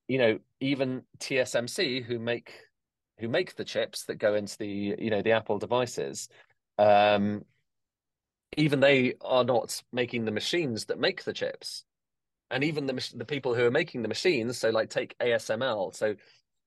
you 0.08 0.18
know 0.18 0.38
even 0.60 1.02
tsmc 1.18 2.04
who 2.04 2.18
make 2.18 2.52
who 3.18 3.28
make 3.28 3.54
the 3.56 3.64
chips 3.64 4.04
that 4.04 4.16
go 4.16 4.34
into 4.34 4.58
the 4.58 4.96
you 4.98 5.10
know 5.10 5.22
the 5.22 5.32
apple 5.32 5.58
devices 5.58 6.28
um, 6.78 7.44
even 8.56 8.80
they 8.80 9.14
are 9.20 9.44
not 9.44 9.82
making 9.92 10.24
the 10.24 10.30
machines 10.30 10.86
that 10.86 10.98
make 10.98 11.24
the 11.24 11.32
chips. 11.32 11.84
And 12.50 12.64
even 12.64 12.86
the 12.86 13.12
the 13.14 13.24
people 13.24 13.54
who 13.54 13.64
are 13.64 13.70
making 13.70 14.02
the 14.02 14.08
machines 14.08 14.58
so 14.58 14.68
like 14.68 14.90
take 14.90 15.16
asml 15.20 15.94
so 15.94 16.14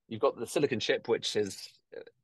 you've 0.08 0.22
got 0.22 0.36
the 0.36 0.48
silicon 0.48 0.80
chip 0.80 1.08
which 1.08 1.36
is 1.36 1.70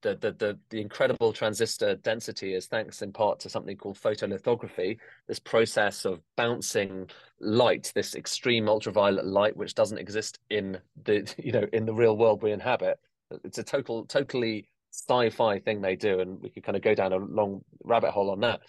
the, 0.02 0.16
the 0.16 0.32
the 0.34 0.60
the 0.70 0.82
incredible 0.82 1.32
transistor 1.32 1.96
density 1.96 2.54
is 2.54 2.68
thanks 2.68 3.02
in 3.02 3.12
part 3.12 3.40
to 3.40 3.50
something 3.50 3.78
called 3.78 3.98
photolithography 3.98 4.98
this 5.28 5.40
process 5.40 6.06
of 6.06 6.20
bouncing 6.36 7.10
light 7.40 7.92
this 7.96 8.16
extreme 8.16 8.68
ultraviolet 8.68 9.26
light 9.26 9.56
which 9.56 9.76
doesn't 9.76 9.98
exist 9.98 10.40
in 10.50 10.80
the 11.04 11.34
you 11.38 11.52
know 11.52 11.66
in 11.74 11.86
the 11.86 11.94
real 11.94 12.18
world 12.18 12.42
we 12.42 12.52
inhabit. 12.52 13.00
It's 13.44 13.58
a 13.58 13.64
total 13.64 14.06
totally 14.06 14.68
sci-fi 14.94 15.60
thing 15.60 15.82
they 15.82 15.96
do 15.96 16.20
and 16.20 16.42
we 16.42 16.50
could 16.50 16.64
kind 16.64 16.76
of 16.76 16.82
go 16.82 16.94
down 16.94 17.14
a 17.14 17.18
long 17.18 17.64
rabbit 17.84 18.12
hole 18.12 18.30
on 18.30 18.42
that. 18.42 18.62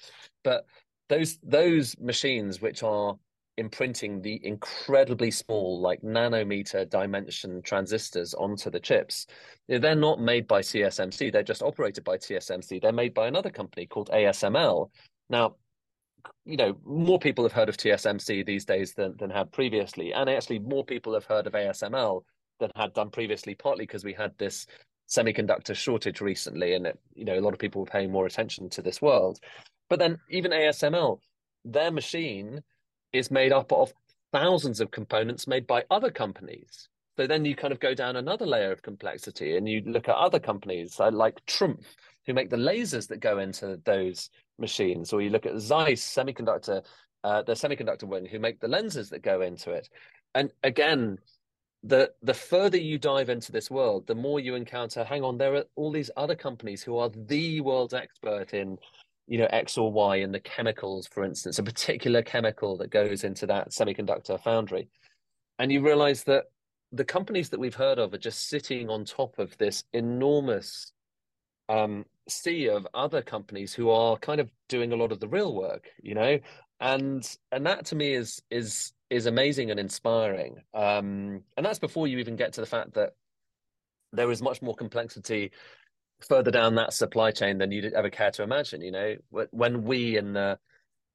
But 0.44 0.66
those 1.08 1.38
those 1.42 1.98
machines 1.98 2.60
which 2.60 2.82
are 2.82 3.16
imprinting 3.58 4.22
the 4.22 4.40
incredibly 4.44 5.30
small, 5.30 5.80
like 5.80 6.00
nanometer 6.02 6.88
dimension 6.88 7.62
transistors 7.62 8.34
onto 8.34 8.70
the 8.70 8.80
chips. 8.80 9.26
They're 9.68 9.94
not 9.94 10.20
made 10.20 10.46
by 10.46 10.62
TSMC, 10.62 11.32
they're 11.32 11.42
just 11.42 11.62
operated 11.62 12.04
by 12.04 12.16
TSMC. 12.16 12.80
They're 12.80 12.92
made 12.92 13.14
by 13.14 13.26
another 13.26 13.50
company 13.50 13.86
called 13.86 14.10
ASML. 14.12 14.90
Now, 15.28 15.56
you 16.44 16.56
know, 16.56 16.76
more 16.84 17.18
people 17.18 17.44
have 17.44 17.52
heard 17.52 17.68
of 17.68 17.76
TSMC 17.76 18.46
these 18.46 18.64
days 18.64 18.94
than, 18.94 19.16
than 19.18 19.30
had 19.30 19.52
previously. 19.52 20.12
And 20.12 20.30
actually, 20.30 20.60
more 20.60 20.84
people 20.84 21.14
have 21.14 21.24
heard 21.24 21.46
of 21.46 21.52
ASML 21.52 22.22
than 22.60 22.70
had 22.76 22.94
done 22.94 23.10
previously, 23.10 23.54
partly 23.54 23.84
because 23.84 24.04
we 24.04 24.12
had 24.12 24.32
this 24.38 24.66
semiconductor 25.08 25.74
shortage 25.74 26.20
recently. 26.20 26.74
And, 26.74 26.86
it, 26.86 26.98
you 27.14 27.24
know, 27.24 27.38
a 27.38 27.40
lot 27.40 27.52
of 27.52 27.58
people 27.58 27.82
were 27.82 27.86
paying 27.90 28.10
more 28.10 28.26
attention 28.26 28.68
to 28.70 28.82
this 28.82 29.02
world. 29.02 29.38
But 29.90 29.98
then 29.98 30.18
even 30.30 30.52
ASML, 30.52 31.18
their 31.64 31.90
machine 31.90 32.62
is 33.12 33.30
made 33.30 33.52
up 33.52 33.72
of 33.72 33.92
thousands 34.32 34.80
of 34.80 34.90
components 34.90 35.46
made 35.46 35.66
by 35.66 35.84
other 35.90 36.10
companies. 36.10 36.88
So 37.16 37.26
then 37.26 37.44
you 37.44 37.54
kind 37.54 37.72
of 37.72 37.80
go 37.80 37.94
down 37.94 38.16
another 38.16 38.46
layer 38.46 38.72
of 38.72 38.82
complexity 38.82 39.56
and 39.56 39.68
you 39.68 39.82
look 39.84 40.08
at 40.08 40.16
other 40.16 40.38
companies 40.38 40.98
like 40.98 41.44
Trumpf, 41.46 41.84
who 42.26 42.32
make 42.32 42.48
the 42.48 42.56
lasers 42.56 43.08
that 43.08 43.20
go 43.20 43.38
into 43.38 43.78
those 43.84 44.30
machines, 44.58 45.12
or 45.12 45.20
you 45.20 45.30
look 45.30 45.44
at 45.44 45.58
Zeiss 45.58 46.02
Semiconductor, 46.02 46.82
uh, 47.24 47.42
the 47.42 47.52
semiconductor 47.52 48.04
wing, 48.04 48.26
who 48.26 48.38
make 48.38 48.60
the 48.60 48.68
lenses 48.68 49.10
that 49.10 49.22
go 49.22 49.42
into 49.42 49.70
it. 49.70 49.88
And 50.34 50.50
again, 50.62 51.18
the 51.82 52.12
the 52.22 52.34
further 52.34 52.78
you 52.78 52.98
dive 52.98 53.28
into 53.28 53.52
this 53.52 53.70
world, 53.70 54.06
the 54.06 54.14
more 54.14 54.40
you 54.40 54.54
encounter. 54.54 55.04
Hang 55.04 55.24
on, 55.24 55.36
there 55.36 55.54
are 55.56 55.64
all 55.76 55.90
these 55.90 56.10
other 56.16 56.36
companies 56.36 56.82
who 56.82 56.96
are 56.96 57.10
the 57.14 57.60
world's 57.60 57.94
expert 57.94 58.54
in 58.54 58.78
you 59.26 59.38
know 59.38 59.48
X 59.50 59.78
or 59.78 59.92
Y 59.92 60.16
and 60.16 60.34
the 60.34 60.40
chemicals, 60.40 61.06
for 61.06 61.24
instance, 61.24 61.58
a 61.58 61.62
particular 61.62 62.22
chemical 62.22 62.76
that 62.78 62.90
goes 62.90 63.24
into 63.24 63.46
that 63.46 63.70
semiconductor 63.70 64.42
foundry, 64.42 64.88
and 65.58 65.72
you 65.72 65.80
realize 65.80 66.24
that 66.24 66.44
the 66.92 67.04
companies 67.04 67.48
that 67.48 67.60
we've 67.60 67.74
heard 67.74 67.98
of 67.98 68.12
are 68.12 68.18
just 68.18 68.48
sitting 68.48 68.90
on 68.90 69.04
top 69.04 69.38
of 69.38 69.56
this 69.58 69.84
enormous 69.94 70.92
um, 71.68 72.04
sea 72.28 72.68
of 72.68 72.86
other 72.92 73.22
companies 73.22 73.72
who 73.72 73.88
are 73.90 74.16
kind 74.18 74.40
of 74.40 74.50
doing 74.68 74.92
a 74.92 74.96
lot 74.96 75.12
of 75.12 75.20
the 75.20 75.28
real 75.28 75.54
work, 75.54 75.88
you 76.02 76.14
know, 76.14 76.38
and 76.80 77.36
and 77.50 77.66
that 77.66 77.86
to 77.86 77.94
me 77.94 78.14
is 78.14 78.42
is 78.50 78.92
is 79.08 79.26
amazing 79.26 79.70
and 79.70 79.80
inspiring. 79.80 80.56
Um, 80.74 81.42
and 81.56 81.64
that's 81.64 81.78
before 81.78 82.06
you 82.06 82.18
even 82.18 82.36
get 82.36 82.52
to 82.54 82.60
the 82.60 82.66
fact 82.66 82.94
that 82.94 83.14
there 84.12 84.30
is 84.30 84.42
much 84.42 84.60
more 84.60 84.74
complexity 84.74 85.52
further 86.24 86.50
down 86.50 86.74
that 86.76 86.92
supply 86.92 87.30
chain 87.30 87.58
than 87.58 87.70
you'd 87.70 87.92
ever 87.92 88.10
care 88.10 88.30
to 88.32 88.42
imagine. 88.42 88.80
You 88.82 88.92
know, 88.92 89.16
when 89.50 89.84
we 89.84 90.16
in 90.16 90.32
the 90.32 90.58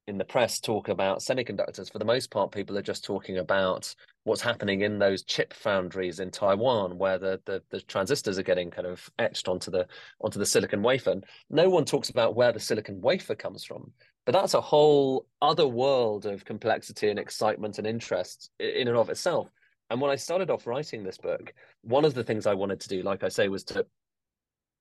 in 0.06 0.16
the 0.16 0.24
press 0.24 0.58
talk 0.58 0.88
about 0.88 1.18
semiconductors, 1.18 1.92
for 1.92 1.98
the 1.98 2.04
most 2.04 2.30
part, 2.30 2.50
people 2.50 2.78
are 2.78 2.82
just 2.82 3.04
talking 3.04 3.36
about 3.38 3.94
what's 4.24 4.40
happening 4.40 4.80
in 4.80 4.98
those 4.98 5.22
chip 5.22 5.52
foundries 5.52 6.18
in 6.18 6.30
Taiwan, 6.30 6.96
where 6.96 7.18
the, 7.18 7.40
the, 7.44 7.62
the 7.70 7.80
transistors 7.82 8.38
are 8.38 8.42
getting 8.42 8.70
kind 8.70 8.86
of 8.86 9.10
etched 9.18 9.48
onto 9.48 9.70
the 9.70 9.86
onto 10.20 10.38
the 10.38 10.46
silicon 10.46 10.82
wafer. 10.82 11.16
No 11.50 11.68
one 11.68 11.84
talks 11.84 12.08
about 12.08 12.34
where 12.34 12.52
the 12.52 12.60
silicon 12.60 13.00
wafer 13.02 13.34
comes 13.34 13.64
from, 13.64 13.92
but 14.24 14.32
that's 14.32 14.54
a 14.54 14.60
whole 14.60 15.26
other 15.42 15.68
world 15.68 16.24
of 16.24 16.44
complexity 16.44 17.10
and 17.10 17.18
excitement 17.18 17.78
and 17.78 17.86
interest 17.86 18.50
in 18.58 18.88
and 18.88 18.96
of 18.96 19.10
itself. 19.10 19.48
And 19.90 20.00
when 20.00 20.10
I 20.10 20.16
started 20.16 20.50
off 20.50 20.66
writing 20.66 21.02
this 21.02 21.18
book, 21.18 21.52
one 21.82 22.04
of 22.04 22.14
the 22.14 22.24
things 22.24 22.46
I 22.46 22.54
wanted 22.54 22.80
to 22.80 22.88
do, 22.88 23.02
like 23.02 23.24
I 23.24 23.28
say, 23.28 23.48
was 23.48 23.64
to 23.64 23.86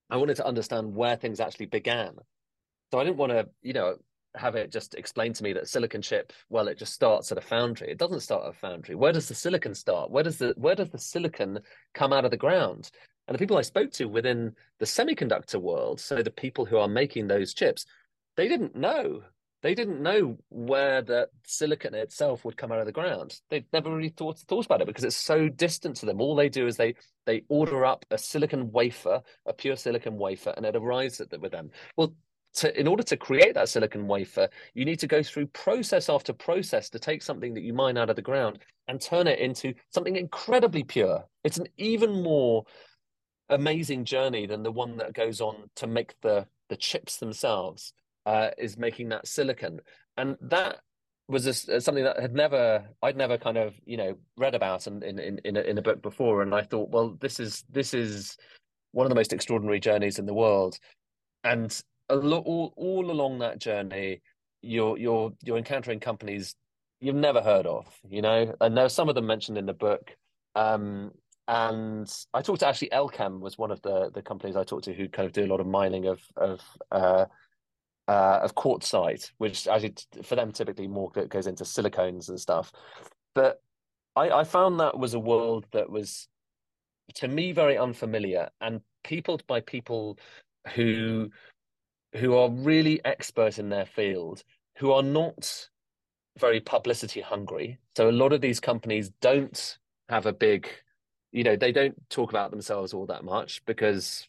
I 0.10 0.18
wanted 0.18 0.36
to 0.38 0.46
understand 0.46 0.94
where 0.94 1.16
things 1.16 1.40
actually 1.40 1.68
began. 1.68 2.16
So 2.92 3.00
I 3.00 3.04
didn't 3.04 3.18
want 3.18 3.32
to, 3.34 3.48
you 3.62 3.74
know, 3.74 3.96
have 4.36 4.56
it 4.56 4.72
just 4.72 4.96
explain 4.96 5.34
to 5.34 5.44
me 5.44 5.54
that 5.54 5.68
silicon 5.68 6.02
chip, 6.02 6.32
well, 6.50 6.68
it 6.68 6.78
just 6.78 6.94
starts 6.94 7.32
at 7.32 7.38
a 7.38 7.42
foundry. 7.42 7.90
It 7.90 7.98
doesn't 7.98 8.22
start 8.22 8.44
at 8.44 8.52
a 8.52 8.54
foundry. 8.54 8.96
Where 8.96 9.12
does 9.12 9.28
the 9.28 9.36
silicon 9.36 9.74
start? 9.74 10.12
Where 10.12 10.24
does 10.24 10.38
the 10.38 10.54
where 10.58 10.76
does 10.76 10.90
the 10.90 11.00
silicon 11.00 11.60
come 11.94 12.14
out 12.14 12.26
of 12.26 12.32
the 12.32 12.38
ground? 12.38 12.92
And 13.28 13.36
the 13.36 13.40
people 13.40 13.58
I 13.58 13.62
spoke 13.62 13.92
to 13.94 14.06
within 14.06 14.56
the 14.80 14.86
semiconductor 14.86 15.62
world, 15.62 16.00
so 16.00 16.22
the 16.22 16.32
people 16.32 16.66
who 16.66 16.78
are 16.78 16.88
making 16.88 17.28
those 17.28 17.54
chips, 17.54 17.86
they 18.38 18.48
didn't 18.48 18.76
know 18.76 19.24
they 19.64 19.74
didn't 19.74 20.02
know 20.02 20.38
where 20.50 21.02
the 21.02 21.30
silicon 21.44 21.96
itself 21.96 22.46
would 22.46 22.58
come 22.58 22.72
out 22.72 22.80
of 22.80 22.86
the 22.86 22.92
ground. 22.92 23.40
They'd 23.50 23.66
never 23.74 23.96
really 23.96 24.10
thought 24.10 24.40
thought 24.40 24.66
about 24.66 24.82
it 24.82 24.88
because 24.88 25.04
it's 25.04 25.16
so 25.16 25.50
distant 25.50 25.96
to 25.98 26.06
them. 26.06 26.22
All 26.22 26.36
they 26.36 26.50
do 26.50 26.68
is 26.68 26.78
they 26.78 26.96
they 27.26 27.44
order 27.50 27.86
up 27.86 28.06
a 28.12 28.18
silicon 28.18 28.72
wafer, 28.72 29.22
a 29.46 29.54
pure 29.54 29.76
silicon 29.76 30.18
wafer, 30.18 30.54
and 30.56 30.66
it 30.66 30.76
arrives 30.76 31.20
at 31.20 31.30
the, 31.30 31.40
with 31.40 31.52
them. 31.52 31.72
Well, 31.96 32.14
to, 32.56 32.80
in 32.80 32.88
order 32.88 33.04
to 33.04 33.18
create 33.18 33.54
that 33.56 33.70
silicon 33.70 34.08
wafer, 34.08 34.50
you 34.74 34.86
need 34.86 35.00
to 35.00 35.08
go 35.08 35.22
through 35.22 35.48
process 35.48 36.10
after 36.10 36.34
process 36.34 36.90
to 36.90 37.00
take 37.00 37.22
something 37.22 37.54
that 37.54 37.64
you 37.64 37.74
mine 37.74 37.98
out 37.98 38.10
of 38.10 38.16
the 38.16 38.22
ground 38.22 38.60
and 38.88 39.02
turn 39.02 39.28
it 39.28 39.40
into 39.40 39.74
something 39.90 40.16
incredibly 40.16 40.84
pure. 40.84 41.24
It's 41.44 41.58
an 41.58 41.68
even 41.78 42.24
more 42.24 42.66
amazing 43.50 44.06
journey 44.06 44.46
than 44.46 44.64
the 44.64 44.72
one 44.72 44.98
that 44.98 45.14
goes 45.14 45.42
on 45.42 45.70
to 45.78 45.88
make 45.88 46.14
the 46.22 46.48
the 46.70 46.76
chips 46.76 47.18
themselves 47.18 47.94
uh, 48.28 48.50
is 48.58 48.78
making 48.78 49.10
that 49.10 49.26
silicon, 49.26 49.80
and 50.18 50.36
that 50.42 50.82
was 51.30 51.48
a, 51.48 51.82
something 51.82 52.04
that 52.04 52.20
had 52.20 52.34
never 52.34 52.86
I'd 53.02 53.16
never 53.16 53.38
kind 53.38 53.58
of 53.58 53.74
you 53.86 53.96
know 53.96 54.18
read 54.38 54.54
about 54.54 54.86
in 54.86 55.02
in 55.02 55.40
in 55.46 55.56
a, 55.56 55.62
in 55.62 55.78
a 55.78 55.82
book 55.82 56.02
before, 56.02 56.42
and 56.42 56.54
I 56.54 56.62
thought, 56.62 56.90
well, 56.90 57.18
this 57.22 57.40
is 57.40 57.64
this 57.70 57.94
is 57.94 58.36
one 58.92 59.06
of 59.06 59.10
the 59.10 59.16
most 59.16 59.32
extraordinary 59.32 59.80
journeys 59.80 60.20
in 60.20 60.26
the 60.26 60.34
world, 60.34 60.78
and 61.46 61.82
lo- 62.10 62.44
all 62.46 62.74
all 62.76 63.10
along 63.10 63.40
that 63.40 63.60
journey, 63.60 64.22
you're 64.62 64.98
you're 64.98 65.32
you're 65.42 65.58
encountering 65.58 66.02
companies 66.02 66.54
you've 67.00 67.16
never 67.16 67.42
heard 67.42 67.66
of, 67.66 67.86
you 68.10 68.22
know, 68.22 68.54
and 68.60 68.76
there 68.76 68.86
are 68.86 68.90
some 68.90 69.08
of 69.08 69.16
them 69.16 69.26
mentioned 69.26 69.58
in 69.58 69.68
the 69.68 69.74
book. 69.74 70.12
Um, 70.56 71.12
and 71.48 72.12
I 72.34 72.42
talked 72.42 72.60
to 72.60 72.68
actually 72.68 72.90
Elkem 72.90 73.40
was 73.40 73.58
one 73.58 73.72
of 73.72 73.82
the 73.84 74.12
the 74.14 74.22
companies 74.22 74.58
I 74.58 74.66
talked 74.66 74.84
to 74.86 74.94
who 74.94 75.08
kind 75.08 75.26
of 75.26 75.32
do 75.32 75.46
a 75.46 75.48
lot 75.48 75.62
of 75.62 75.68
mining 75.68 76.08
of 76.08 76.20
of 76.36 76.60
uh, 76.92 77.26
uh, 78.08 78.40
of 78.42 78.56
quartzite, 78.56 79.32
which 79.38 79.68
actually 79.68 79.96
for 80.24 80.36
them 80.36 80.52
typically 80.52 80.88
more 80.88 81.12
goes 81.12 81.48
into 81.48 81.64
silicones 81.64 82.30
and 82.30 82.40
stuff. 82.40 82.72
But 83.36 83.62
I, 84.16 84.30
I 84.30 84.44
found 84.44 84.80
that 84.80 84.98
was 84.98 85.14
a 85.14 85.20
world 85.20 85.66
that 85.72 85.90
was 85.90 86.28
to 87.16 87.28
me 87.28 87.52
very 87.52 87.78
unfamiliar 87.78 88.50
and 88.60 88.82
peopled 89.04 89.46
by 89.48 89.62
people 89.62 90.18
who 90.76 91.30
who 92.16 92.36
are 92.36 92.50
really 92.50 93.04
expert 93.06 93.60
in 93.60 93.70
their 93.70 93.86
field, 93.86 94.44
who 94.78 94.92
are 94.92 95.04
not 95.04 95.70
very 96.40 96.60
publicity 96.60 97.22
hungry. 97.22 97.78
So 97.96 98.10
a 98.10 98.12
lot 98.12 98.34
of 98.34 98.42
these 98.42 98.60
companies 98.60 99.12
don't 99.22 99.78
have 100.10 100.26
a 100.26 100.34
big, 100.34 100.70
you 101.32 101.44
know, 101.44 101.56
they 101.56 101.72
don't 101.72 101.96
talk 102.10 102.30
about 102.32 102.52
themselves 102.52 102.94
all 102.94 103.06
that 103.08 103.24
much 103.24 103.64
because 103.66 104.28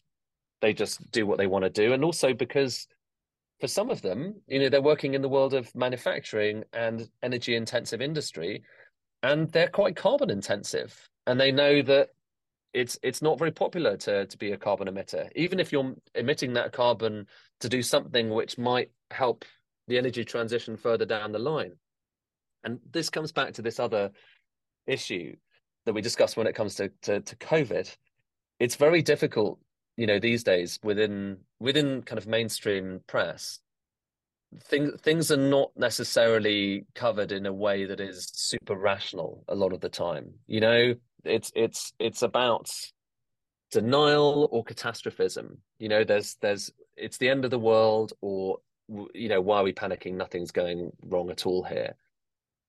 they 0.61 0.73
just 0.73 1.09
do 1.11 1.25
what 1.25 1.37
they 1.37 1.47
want 1.47 1.63
to 1.63 1.69
do. 1.69 1.93
And 1.93 2.03
also 2.03 2.33
because 2.33 2.87
for 3.59 3.67
some 3.67 3.89
of 3.89 4.01
them, 4.01 4.35
you 4.47 4.59
know, 4.59 4.69
they're 4.69 4.81
working 4.81 5.13
in 5.13 5.21
the 5.21 5.29
world 5.29 5.53
of 5.53 5.73
manufacturing 5.75 6.63
and 6.73 7.09
energy 7.21 7.55
intensive 7.55 8.01
industry, 8.01 8.63
and 9.21 9.51
they're 9.51 9.67
quite 9.67 9.95
carbon 9.95 10.29
intensive. 10.29 11.09
And 11.27 11.39
they 11.39 11.51
know 11.51 11.81
that 11.81 12.09
it's 12.73 12.97
it's 13.01 13.21
not 13.21 13.39
very 13.39 13.51
popular 13.51 13.97
to 13.97 14.25
to 14.25 14.37
be 14.37 14.51
a 14.51 14.57
carbon 14.57 14.87
emitter, 14.87 15.29
even 15.35 15.59
if 15.59 15.71
you're 15.71 15.95
emitting 16.15 16.53
that 16.53 16.71
carbon 16.71 17.27
to 17.59 17.69
do 17.69 17.81
something 17.81 18.29
which 18.29 18.57
might 18.57 18.91
help 19.11 19.43
the 19.87 19.97
energy 19.97 20.23
transition 20.23 20.77
further 20.77 21.05
down 21.05 21.31
the 21.31 21.39
line. 21.39 21.73
And 22.63 22.79
this 22.91 23.09
comes 23.09 23.31
back 23.31 23.53
to 23.53 23.61
this 23.61 23.79
other 23.79 24.11
issue 24.85 25.35
that 25.85 25.93
we 25.93 26.01
discussed 26.01 26.37
when 26.37 26.47
it 26.47 26.55
comes 26.55 26.75
to, 26.75 26.91
to, 27.03 27.21
to 27.21 27.35
COVID. 27.37 27.95
It's 28.59 28.75
very 28.75 29.01
difficult, 29.01 29.59
you 29.99 30.07
know, 30.07 30.17
these 30.17 30.45
days 30.45 30.79
within 30.81 31.39
within 31.59 32.01
kind 32.03 32.17
of 32.17 32.25
mainstream 32.25 33.01
press. 33.05 33.59
Things 34.63 34.93
things 35.01 35.29
are 35.29 35.35
not 35.57 35.71
necessarily 35.75 36.85
covered 36.95 37.33
in 37.33 37.45
a 37.45 37.51
way 37.51 37.83
that 37.83 37.99
is 37.99 38.31
super 38.33 38.77
rational 38.77 39.43
a 39.49 39.55
lot 39.55 39.73
of 39.73 39.81
the 39.81 39.89
time. 39.89 40.35
You 40.47 40.61
know, 40.61 40.95
it's 41.25 41.51
it's 41.53 41.91
it's 41.99 42.21
about 42.21 42.71
denial 43.71 44.47
or 44.53 44.63
catastrophism. 44.63 45.57
You 45.79 45.89
know, 45.89 46.05
there's 46.05 46.35
there's 46.35 46.71
it's 46.95 47.17
the 47.17 47.27
end 47.27 47.43
of 47.43 47.51
the 47.51 47.59
world, 47.59 48.13
or 48.21 48.59
you 49.13 49.27
know, 49.27 49.41
why 49.41 49.57
are 49.57 49.63
we 49.65 49.73
panicking? 49.73 50.13
Nothing's 50.13 50.51
going 50.51 50.93
wrong 51.03 51.29
at 51.29 51.45
all 51.45 51.63
here. 51.63 51.95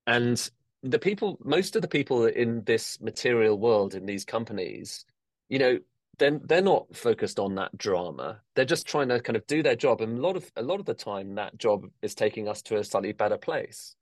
And 0.08 0.50
the 0.82 0.98
people, 0.98 1.38
most 1.44 1.76
of 1.76 1.82
the 1.82 1.88
people 1.88 2.26
in 2.26 2.64
this 2.64 3.00
material 3.00 3.56
world 3.56 3.94
in 3.94 4.04
these 4.04 4.24
companies, 4.24 5.04
you 5.48 5.60
know, 5.60 5.78
then 6.18 6.40
they're 6.44 6.60
not 6.60 6.94
focused 6.94 7.38
on 7.38 7.54
that 7.54 7.76
drama. 7.78 8.40
They're 8.54 8.64
just 8.64 8.86
trying 8.86 9.08
to 9.08 9.20
kind 9.20 9.36
of 9.36 9.46
do 9.46 9.62
their 9.62 9.76
job, 9.76 10.00
and 10.00 10.18
a 10.18 10.20
lot 10.20 10.36
of 10.36 10.50
a 10.56 10.62
lot 10.62 10.80
of 10.80 10.86
the 10.86 10.94
time, 10.94 11.34
that 11.36 11.58
job 11.58 11.86
is 12.02 12.14
taking 12.14 12.48
us 12.48 12.62
to 12.62 12.76
a 12.78 12.84
slightly 12.84 13.12
better 13.12 13.38
place. 13.38 13.96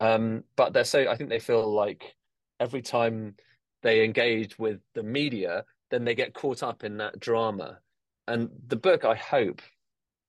Um, 0.00 0.44
but 0.56 0.72
they're 0.72 0.84
so 0.84 1.08
I 1.08 1.16
think 1.16 1.30
they 1.30 1.40
feel 1.40 1.70
like 1.70 2.14
every 2.60 2.82
time 2.82 3.34
they 3.82 4.04
engage 4.04 4.58
with 4.58 4.80
the 4.94 5.02
media, 5.02 5.64
then 5.90 6.04
they 6.04 6.14
get 6.14 6.34
caught 6.34 6.62
up 6.62 6.84
in 6.84 6.96
that 6.98 7.20
drama. 7.20 7.78
And 8.26 8.50
the 8.66 8.76
book, 8.76 9.04
I 9.04 9.14
hope, 9.14 9.62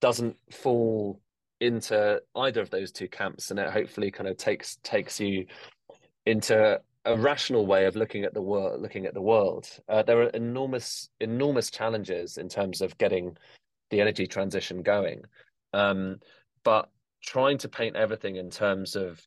doesn't 0.01 0.37
fall 0.51 1.21
into 1.59 2.21
either 2.35 2.61
of 2.61 2.69
those 2.69 2.91
two 2.91 3.07
camps, 3.07 3.51
and 3.51 3.59
it 3.59 3.69
hopefully 3.69 4.11
kind 4.11 4.29
of 4.29 4.37
takes 4.37 4.77
takes 4.83 5.19
you 5.19 5.45
into 6.25 6.79
a 7.05 7.17
rational 7.17 7.65
way 7.65 7.85
of 7.85 7.95
looking 7.95 8.23
at 8.23 8.33
the 8.33 8.41
world. 8.41 8.81
Looking 8.81 9.05
at 9.05 9.13
the 9.13 9.21
world, 9.21 9.67
uh, 9.87 10.03
there 10.03 10.21
are 10.21 10.29
enormous 10.29 11.09
enormous 11.19 11.69
challenges 11.69 12.37
in 12.37 12.49
terms 12.49 12.81
of 12.81 12.97
getting 12.97 13.37
the 13.89 14.01
energy 14.01 14.27
transition 14.27 14.81
going, 14.81 15.21
um, 15.73 16.17
but 16.63 16.89
trying 17.23 17.57
to 17.59 17.69
paint 17.69 17.95
everything 17.95 18.35
in 18.35 18.49
terms 18.49 18.95
of 18.95 19.21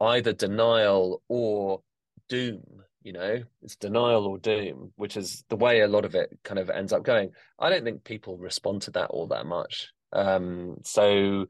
either 0.00 0.32
denial 0.32 1.22
or 1.28 1.82
doom 2.28 2.62
you 3.02 3.12
know 3.12 3.42
it's 3.62 3.76
denial 3.76 4.26
or 4.26 4.38
doom 4.38 4.92
which 4.96 5.16
is 5.16 5.42
the 5.48 5.56
way 5.56 5.80
a 5.80 5.88
lot 5.88 6.04
of 6.04 6.14
it 6.14 6.30
kind 6.44 6.58
of 6.58 6.70
ends 6.70 6.92
up 6.92 7.02
going. 7.02 7.30
I 7.58 7.70
don't 7.70 7.84
think 7.84 8.04
people 8.04 8.36
respond 8.36 8.82
to 8.82 8.90
that 8.92 9.10
all 9.10 9.26
that 9.28 9.46
much. 9.46 9.88
Um, 10.12 10.76
so 10.84 11.46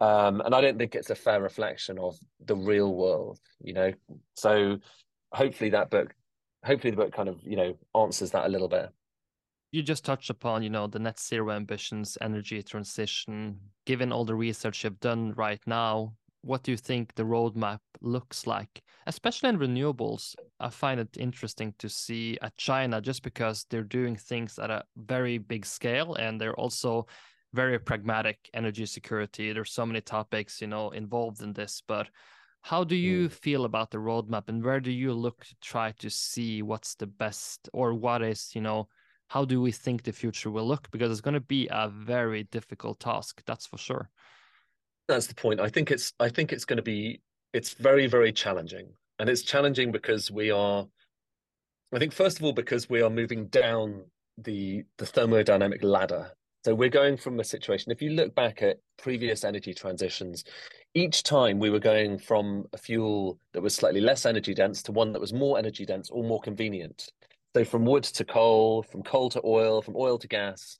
um, 0.00 0.40
and 0.40 0.54
i 0.54 0.60
don't 0.60 0.76
think 0.76 0.94
it's 0.94 1.10
a 1.10 1.14
fair 1.14 1.40
reflection 1.40 1.98
of 1.98 2.16
the 2.44 2.56
real 2.56 2.94
world 2.94 3.38
you 3.62 3.72
know. 3.72 3.92
So 4.34 4.78
hopefully 5.34 5.70
that 5.70 5.90
book 5.90 6.14
hopefully 6.64 6.90
the 6.90 6.96
book 6.96 7.12
kind 7.12 7.28
of 7.28 7.38
you 7.42 7.56
know 7.56 7.76
answers 7.94 8.30
that 8.30 8.46
a 8.46 8.48
little 8.48 8.68
bit 8.68 8.88
you 9.72 9.82
just 9.82 10.04
touched 10.04 10.30
upon 10.30 10.62
you 10.62 10.70
know 10.70 10.86
the 10.86 10.98
net 10.98 11.18
zero 11.18 11.50
ambitions 11.50 12.16
energy 12.20 12.62
transition 12.62 13.58
given 13.86 14.12
all 14.12 14.24
the 14.24 14.34
research 14.34 14.84
you've 14.84 15.00
done 15.00 15.32
right 15.34 15.60
now 15.66 16.12
what 16.44 16.62
do 16.62 16.70
you 16.70 16.76
think 16.76 17.14
the 17.14 17.22
roadmap 17.22 17.80
looks 18.02 18.46
like, 18.46 18.82
especially 19.06 19.48
in 19.48 19.58
renewables? 19.58 20.34
I 20.60 20.68
find 20.68 21.00
it 21.00 21.16
interesting 21.18 21.74
to 21.78 21.88
see 21.88 22.38
at 22.42 22.56
China 22.58 23.00
just 23.00 23.22
because 23.22 23.64
they're 23.70 23.82
doing 23.82 24.14
things 24.14 24.58
at 24.58 24.70
a 24.70 24.84
very 24.96 25.38
big 25.38 25.64
scale 25.64 26.14
and 26.14 26.38
they're 26.38 26.54
also 26.54 27.06
very 27.54 27.78
pragmatic 27.78 28.38
energy 28.52 28.84
security. 28.84 29.52
There's 29.52 29.72
so 29.72 29.86
many 29.86 30.02
topics, 30.02 30.60
you 30.60 30.66
know, 30.66 30.90
involved 30.90 31.40
in 31.40 31.54
this, 31.54 31.82
but 31.88 32.08
how 32.64 32.82
do 32.82 32.96
you 32.96 33.28
mm. 33.28 33.32
feel 33.32 33.64
about 33.64 33.90
the 33.90 33.98
roadmap 33.98 34.48
and 34.48 34.64
where 34.64 34.80
do 34.80 34.90
you 34.90 35.12
look 35.12 35.44
to 35.44 35.54
try 35.60 35.92
to 35.92 36.10
see 36.10 36.62
what's 36.62 36.94
the 36.96 37.06
best 37.06 37.68
or 37.72 37.94
what 37.94 38.22
is, 38.22 38.50
you 38.54 38.60
know, 38.60 38.88
how 39.28 39.44
do 39.44 39.60
we 39.60 39.72
think 39.72 40.02
the 40.02 40.12
future 40.12 40.50
will 40.50 40.66
look? 40.66 40.90
Because 40.90 41.10
it's 41.10 41.20
going 41.20 41.34
to 41.34 41.40
be 41.40 41.68
a 41.70 41.88
very 41.88 42.44
difficult 42.44 43.00
task, 43.00 43.42
that's 43.46 43.66
for 43.66 43.78
sure 43.78 44.10
that's 45.08 45.26
the 45.26 45.34
point. 45.34 45.60
I 45.60 45.68
think 45.68 45.90
it's 45.90 46.12
I 46.20 46.28
think 46.28 46.52
it's 46.52 46.64
going 46.64 46.76
to 46.78 46.82
be 46.82 47.20
it's 47.52 47.74
very 47.74 48.06
very 48.06 48.32
challenging, 48.32 48.88
and 49.18 49.28
it's 49.28 49.42
challenging 49.42 49.92
because 49.92 50.30
we 50.30 50.50
are. 50.50 50.86
I 51.92 51.98
think 51.98 52.12
first 52.12 52.38
of 52.38 52.44
all 52.44 52.52
because 52.52 52.88
we 52.88 53.02
are 53.02 53.10
moving 53.10 53.46
down 53.48 54.04
the 54.38 54.84
the 54.98 55.04
thermodynamic 55.04 55.82
ladder. 55.82 56.32
So 56.64 56.74
we're 56.74 56.88
going 56.88 57.18
from 57.18 57.38
a 57.40 57.44
situation. 57.44 57.92
If 57.92 58.00
you 58.00 58.10
look 58.10 58.34
back 58.34 58.62
at 58.62 58.78
previous 58.96 59.44
energy 59.44 59.74
transitions, 59.74 60.44
each 60.94 61.24
time 61.24 61.58
we 61.58 61.70
were 61.70 61.80
going 61.80 62.18
from 62.18 62.66
a 62.72 62.78
fuel 62.78 63.38
that 63.52 63.62
was 63.62 63.74
slightly 63.74 64.00
less 64.00 64.24
energy 64.24 64.54
dense 64.54 64.82
to 64.84 64.92
one 64.92 65.12
that 65.12 65.20
was 65.20 65.32
more 65.32 65.58
energy 65.58 65.84
dense 65.84 66.08
or 66.10 66.22
more 66.22 66.40
convenient. 66.40 67.10
So 67.54 67.64
from 67.64 67.84
wood 67.84 68.04
to 68.04 68.24
coal, 68.24 68.82
from 68.82 69.02
coal 69.02 69.28
to 69.30 69.40
oil, 69.44 69.82
from 69.82 69.96
oil 69.96 70.18
to 70.18 70.28
gas, 70.28 70.78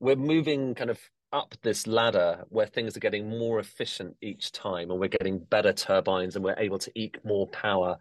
we're 0.00 0.16
moving 0.16 0.74
kind 0.74 0.90
of 0.90 1.00
up 1.32 1.54
this 1.62 1.86
ladder 1.86 2.44
where 2.48 2.66
things 2.66 2.96
are 2.96 3.00
getting 3.00 3.28
more 3.28 3.58
efficient 3.58 4.16
each 4.22 4.52
time 4.52 4.90
and 4.90 4.98
we're 4.98 5.08
getting 5.08 5.38
better 5.38 5.72
turbines 5.72 6.36
and 6.36 6.44
we're 6.44 6.58
able 6.58 6.78
to 6.78 6.90
eke 6.94 7.22
more 7.24 7.46
power 7.48 7.96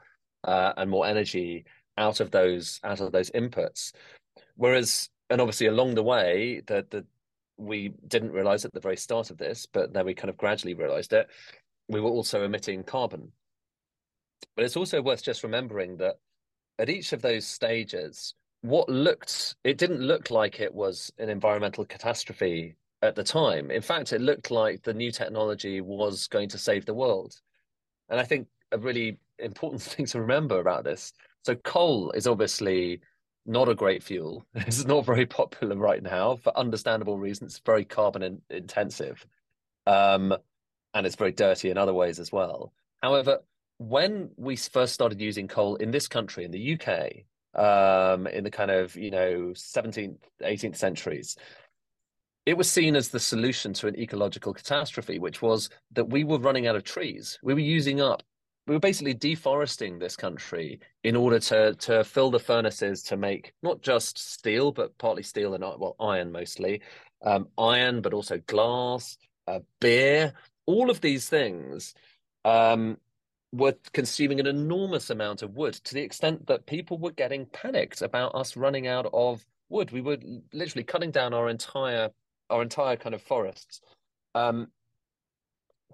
uh, 0.45 0.73
and 0.77 0.89
more 0.89 1.05
energy 1.05 1.65
out 1.97 2.19
of 2.19 2.31
those 2.31 2.79
out 2.83 3.01
of 3.01 3.11
those 3.11 3.29
inputs 3.31 3.91
whereas 4.55 5.09
and 5.29 5.41
obviously 5.41 5.67
along 5.67 5.95
the 5.95 6.03
way 6.03 6.61
that 6.67 6.89
the 6.89 7.03
we 7.57 7.93
didn't 8.07 8.31
realize 8.31 8.65
at 8.65 8.73
the 8.73 8.79
very 8.79 8.97
start 8.97 9.29
of 9.29 9.37
this 9.37 9.65
but 9.65 9.93
then 9.93 10.05
we 10.05 10.13
kind 10.13 10.29
of 10.29 10.37
gradually 10.37 10.73
realized 10.73 11.13
it 11.13 11.27
we 11.87 11.99
were 11.99 12.09
also 12.09 12.43
emitting 12.43 12.83
carbon 12.83 13.31
but 14.55 14.65
it's 14.65 14.77
also 14.77 15.01
worth 15.01 15.23
just 15.23 15.43
remembering 15.43 15.97
that 15.97 16.15
at 16.79 16.89
each 16.89 17.13
of 17.13 17.21
those 17.21 17.45
stages 17.45 18.35
what 18.61 18.89
looked 18.89 19.55
it 19.63 19.77
didn't 19.77 20.01
look 20.01 20.29
like 20.31 20.59
it 20.59 20.73
was 20.73 21.11
an 21.17 21.29
environmental 21.29 21.85
catastrophe 21.85 22.75
at 23.03 23.15
the 23.15 23.23
time. 23.23 23.69
In 23.69 23.81
fact, 23.81 24.13
it 24.13 24.21
looked 24.21 24.49
like 24.49 24.81
the 24.81 24.93
new 24.93 25.11
technology 25.11 25.81
was 25.81 26.27
going 26.27 26.49
to 26.49 26.57
save 26.57 26.85
the 26.85 26.93
world. 26.95 27.39
And 28.09 28.19
I 28.19 28.23
think 28.23 28.47
a 28.71 28.77
really 28.79 29.19
important 29.39 29.81
thing 29.83 30.05
to 30.07 30.21
remember 30.21 30.59
about 30.59 30.83
this 30.83 31.13
so, 31.47 31.55
coal 31.55 32.11
is 32.11 32.27
obviously 32.27 32.99
not 33.47 33.69
a 33.69 33.75
great 33.75 34.03
fuel. 34.03 34.45
It's 34.55 34.85
not 34.85 35.05
very 35.05 35.25
popular 35.25 35.75
right 35.75 36.03
now 36.03 36.35
for 36.35 36.57
understandable 36.57 37.17
reasons. 37.17 37.53
It's 37.53 37.65
very 37.65 37.85
carbon 37.85 38.21
in- 38.21 38.41
intensive. 38.49 39.25
Um, 39.85 40.35
and 40.93 41.05
it's 41.05 41.15
very 41.15 41.31
dirty 41.31 41.69
in 41.69 41.77
other 41.77 41.93
ways 41.93 42.19
as 42.19 42.31
well. 42.31 42.73
However, 43.01 43.39
when 43.77 44.31
we 44.35 44.55
first 44.55 44.93
started 44.93 45.21
using 45.21 45.47
coal 45.47 45.75
in 45.75 45.91
this 45.91 46.07
country, 46.07 46.43
in 46.43 46.51
the 46.51 46.79
UK, 46.79 47.23
um, 47.55 48.27
in 48.27 48.43
the 48.43 48.51
kind 48.51 48.71
of 48.71 48.95
you 48.95 49.11
know 49.11 49.53
17th, 49.53 50.17
18th 50.41 50.75
centuries, 50.75 51.37
it 52.45 52.57
was 52.57 52.69
seen 52.69 52.95
as 52.95 53.09
the 53.09 53.19
solution 53.19 53.73
to 53.73 53.87
an 53.87 53.99
ecological 53.99 54.53
catastrophe, 54.53 55.19
which 55.19 55.41
was 55.41 55.69
that 55.91 56.09
we 56.09 56.23
were 56.23 56.39
running 56.39 56.67
out 56.67 56.75
of 56.75 56.83
trees. 56.83 57.37
We 57.43 57.53
were 57.53 57.59
using 57.59 58.01
up, 58.01 58.23
we 58.67 58.73
were 58.73 58.79
basically 58.79 59.13
deforesting 59.13 59.97
this 59.97 60.17
country 60.17 60.79
in 61.03 61.15
order 61.15 61.39
to 61.39 61.73
to 61.75 62.03
fill 62.03 62.29
the 62.29 62.39
furnaces 62.39 63.01
to 63.03 63.17
make 63.17 63.53
not 63.63 63.81
just 63.81 64.17
steel, 64.17 64.71
but 64.71 64.97
partly 64.97 65.23
steel 65.23 65.53
and 65.53 65.63
well, 65.63 65.95
iron 65.99 66.31
mostly, 66.31 66.81
um, 67.25 67.47
iron, 67.57 68.01
but 68.01 68.13
also 68.13 68.37
glass, 68.47 69.17
uh, 69.47 69.59
beer, 69.79 70.33
all 70.65 70.89
of 70.89 71.01
these 71.01 71.29
things. 71.29 71.95
Um, 72.45 72.97
were 73.53 73.73
consuming 73.93 74.41
an 74.41 74.47
enormous 74.47 75.09
amount 75.09 75.41
of 75.41 75.55
wood 75.55 75.73
to 75.73 75.93
the 75.93 76.01
extent 76.01 76.45
that 76.47 76.65
people 76.65 76.97
were 76.97 77.11
getting 77.11 77.45
panicked 77.47 78.01
about 78.01 78.35
us 78.35 78.57
running 78.57 78.87
out 78.87 79.09
of 79.13 79.45
wood. 79.69 79.91
We 79.91 80.01
were 80.01 80.17
literally 80.51 80.83
cutting 80.83 81.11
down 81.11 81.33
our 81.33 81.49
entire 81.49 82.09
our 82.49 82.61
entire 82.61 82.97
kind 82.97 83.15
of 83.15 83.21
forests. 83.21 83.81
Um, 84.35 84.67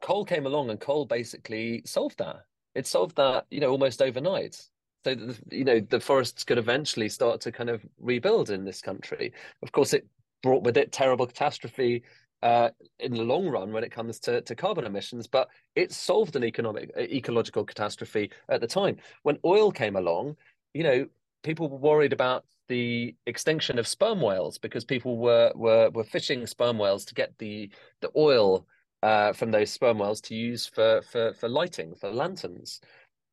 coal 0.01 0.25
came 0.25 0.45
along 0.45 0.69
and 0.69 0.79
coal 0.79 1.05
basically 1.05 1.81
solved 1.85 2.17
that. 2.17 2.43
It 2.75 2.87
solved 2.87 3.15
that, 3.17 3.45
you 3.49 3.59
know, 3.59 3.69
almost 3.69 4.01
overnight. 4.01 4.55
So 5.03 5.15
that, 5.15 5.37
you 5.51 5.65
know 5.65 5.81
the 5.81 5.99
forests 5.99 6.43
could 6.43 6.57
eventually 6.57 7.09
start 7.09 7.41
to 7.41 7.51
kind 7.51 7.69
of 7.69 7.85
rebuild 7.99 8.49
in 8.49 8.63
this 8.63 8.81
country. 8.81 9.33
Of 9.61 9.71
course, 9.71 9.93
it 9.93 10.07
brought 10.41 10.63
with 10.63 10.77
it 10.77 10.91
terrible 10.91 11.27
catastrophe 11.27 12.03
uh, 12.41 12.69
in 12.99 13.13
the 13.13 13.23
long 13.23 13.47
run 13.47 13.71
when 13.71 13.83
it 13.83 13.91
comes 13.91 14.19
to, 14.19 14.41
to 14.41 14.55
carbon 14.55 14.85
emissions, 14.85 15.27
but 15.27 15.47
it 15.75 15.91
solved 15.91 16.35
an 16.35 16.43
economic 16.43 16.91
ecological 16.97 17.63
catastrophe 17.63 18.29
at 18.49 18.59
the 18.59 18.67
time. 18.67 18.97
When 19.23 19.39
oil 19.45 19.71
came 19.71 19.95
along, 19.95 20.35
you 20.73 20.83
know, 20.83 21.07
people 21.43 21.69
were 21.69 21.77
worried 21.77 22.13
about 22.13 22.45
the 22.67 23.15
extinction 23.25 23.79
of 23.79 23.87
sperm 23.87 24.21
whales 24.21 24.57
because 24.57 24.85
people 24.85 25.17
were 25.17 25.51
were 25.55 25.89
were 25.89 26.03
fishing 26.03 26.47
sperm 26.47 26.77
whales 26.77 27.05
to 27.05 27.13
get 27.13 27.37
the 27.37 27.69
the 28.01 28.11
oil 28.15 28.65
uh, 29.03 29.33
from 29.33 29.51
those 29.51 29.69
sperm 29.69 29.99
whales 29.99 30.21
to 30.21 30.33
use 30.33 30.65
for 30.65 31.01
for 31.01 31.33
for 31.33 31.49
lighting 31.49 31.93
for 31.93 32.09
lanterns. 32.09 32.79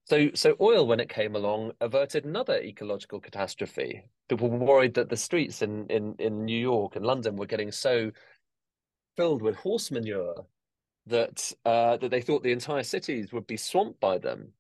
So 0.07 0.31
so 0.35 0.57
oil 0.61 0.87
when 0.87 0.99
it 0.99 1.09
came 1.09 1.37
along 1.37 1.73
averted 1.81 2.25
another 2.25 2.59
ecological 2.61 3.21
catastrophe. 3.21 4.03
People 4.29 4.51
were 4.51 4.59
worried 4.59 4.95
that 4.95 5.09
the 5.09 5.17
streets 5.17 5.63
in 5.63 5.87
in 5.87 6.17
in 6.19 6.45
New 6.45 6.61
York 6.61 6.97
and 6.97 7.07
London 7.07 7.37
were 7.37 7.47
getting 7.47 7.71
so 7.71 8.11
filled 9.17 9.43
with 9.43 9.55
horse 9.55 9.93
manure 9.93 10.45
that 11.07 11.53
uh, 11.65 11.97
that 11.99 12.11
they 12.11 12.21
thought 12.21 12.43
the 12.43 12.53
entire 12.53 12.83
cities 12.83 13.33
would 13.33 13.47
be 13.47 13.57
swamped 13.57 14.01
by 14.01 14.19
them. 14.19 14.53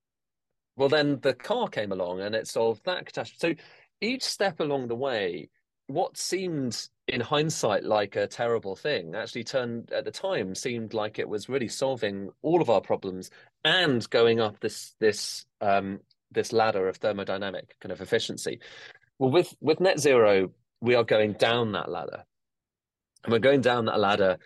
Well, 0.77 0.89
then 0.89 1.19
the 1.21 1.35
car 1.35 1.67
came 1.69 1.91
along 1.91 2.21
and 2.21 2.37
it 2.37 2.47
solved 2.47 2.85
that 2.85 3.07
catastrophe. 3.07 3.57
So 3.57 3.63
each 4.01 4.23
step 4.23 4.61
along 4.61 4.87
the 4.87 4.95
way, 4.95 5.51
what 5.89 6.17
seemed 6.17 6.89
in 7.11 7.21
hindsight 7.21 7.85
like 7.85 8.17
a 8.17 8.27
terrible 8.27 8.77
thing 8.77 9.15
actually 9.15 9.45
turned 9.45 9.93
at 9.93 10.05
the 10.05 10.11
time 10.11 10.55
seemed 10.55 10.95
like 10.95 11.19
it 11.19 11.29
was 11.29 11.49
really 11.49 11.69
solving 11.69 12.31
all 12.43 12.63
of 12.63 12.71
our 12.71 12.81
problems 12.81 13.31
and 13.65 14.09
going 14.11 14.41
up 14.41 14.59
this 14.61 14.95
this 15.01 15.45
um, 15.61 16.01
this 16.31 16.53
ladder 16.53 16.89
of 16.89 16.99
thermodynamic 17.01 17.71
kind 17.81 17.93
of 17.93 18.01
efficiency. 18.01 18.61
Well, 19.19 19.31
with 19.31 19.55
with 19.61 19.81
net 19.81 19.99
zero, 19.99 20.51
we 20.81 20.95
are 20.95 21.05
going 21.05 21.35
down 21.35 21.73
that 21.73 21.91
ladder, 21.91 22.25
and 23.25 23.33
we're 23.33 23.39
going 23.39 23.61
down 23.61 23.85
that 23.87 24.01
ladder, 24.01 24.39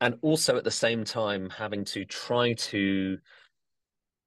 and 0.00 0.16
also 0.22 0.56
at 0.56 0.64
the 0.64 0.70
same 0.70 1.04
time 1.04 1.50
having 1.50 1.84
to 1.86 2.04
try 2.04 2.54
to 2.54 3.18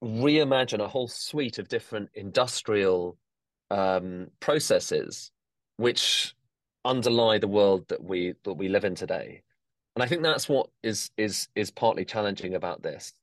reimagine 0.03 0.79
a 0.79 0.87
whole 0.87 1.07
suite 1.07 1.59
of 1.59 1.67
different 1.67 2.09
industrial 2.15 3.17
um, 3.69 4.27
processes 4.39 5.31
which 5.77 6.35
underlie 6.85 7.37
the 7.37 7.47
world 7.47 7.87
that 7.89 8.03
we 8.03 8.33
that 8.43 8.53
we 8.53 8.69
live 8.69 8.85
in 8.85 8.95
today. 8.95 9.41
And 9.95 10.03
I 10.03 10.07
think 10.07 10.23
that's 10.23 10.47
what 10.47 10.69
is 10.83 11.11
is 11.17 11.47
is 11.55 11.71
partly 11.71 12.05
challenging 12.05 12.55
about 12.55 12.81
this. 12.81 13.13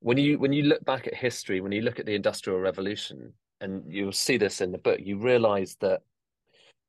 When 0.00 0.18
you 0.18 0.38
when 0.38 0.52
you 0.52 0.64
look 0.64 0.84
back 0.84 1.06
at 1.06 1.14
history, 1.14 1.60
when 1.60 1.72
you 1.72 1.82
look 1.82 1.98
at 1.98 2.06
the 2.06 2.14
Industrial 2.14 2.58
Revolution, 2.60 3.32
and 3.60 3.82
you'll 3.88 4.12
see 4.12 4.36
this 4.36 4.60
in 4.60 4.72
the 4.72 4.78
book, 4.78 5.00
you 5.02 5.18
realize 5.18 5.76
that 5.80 6.02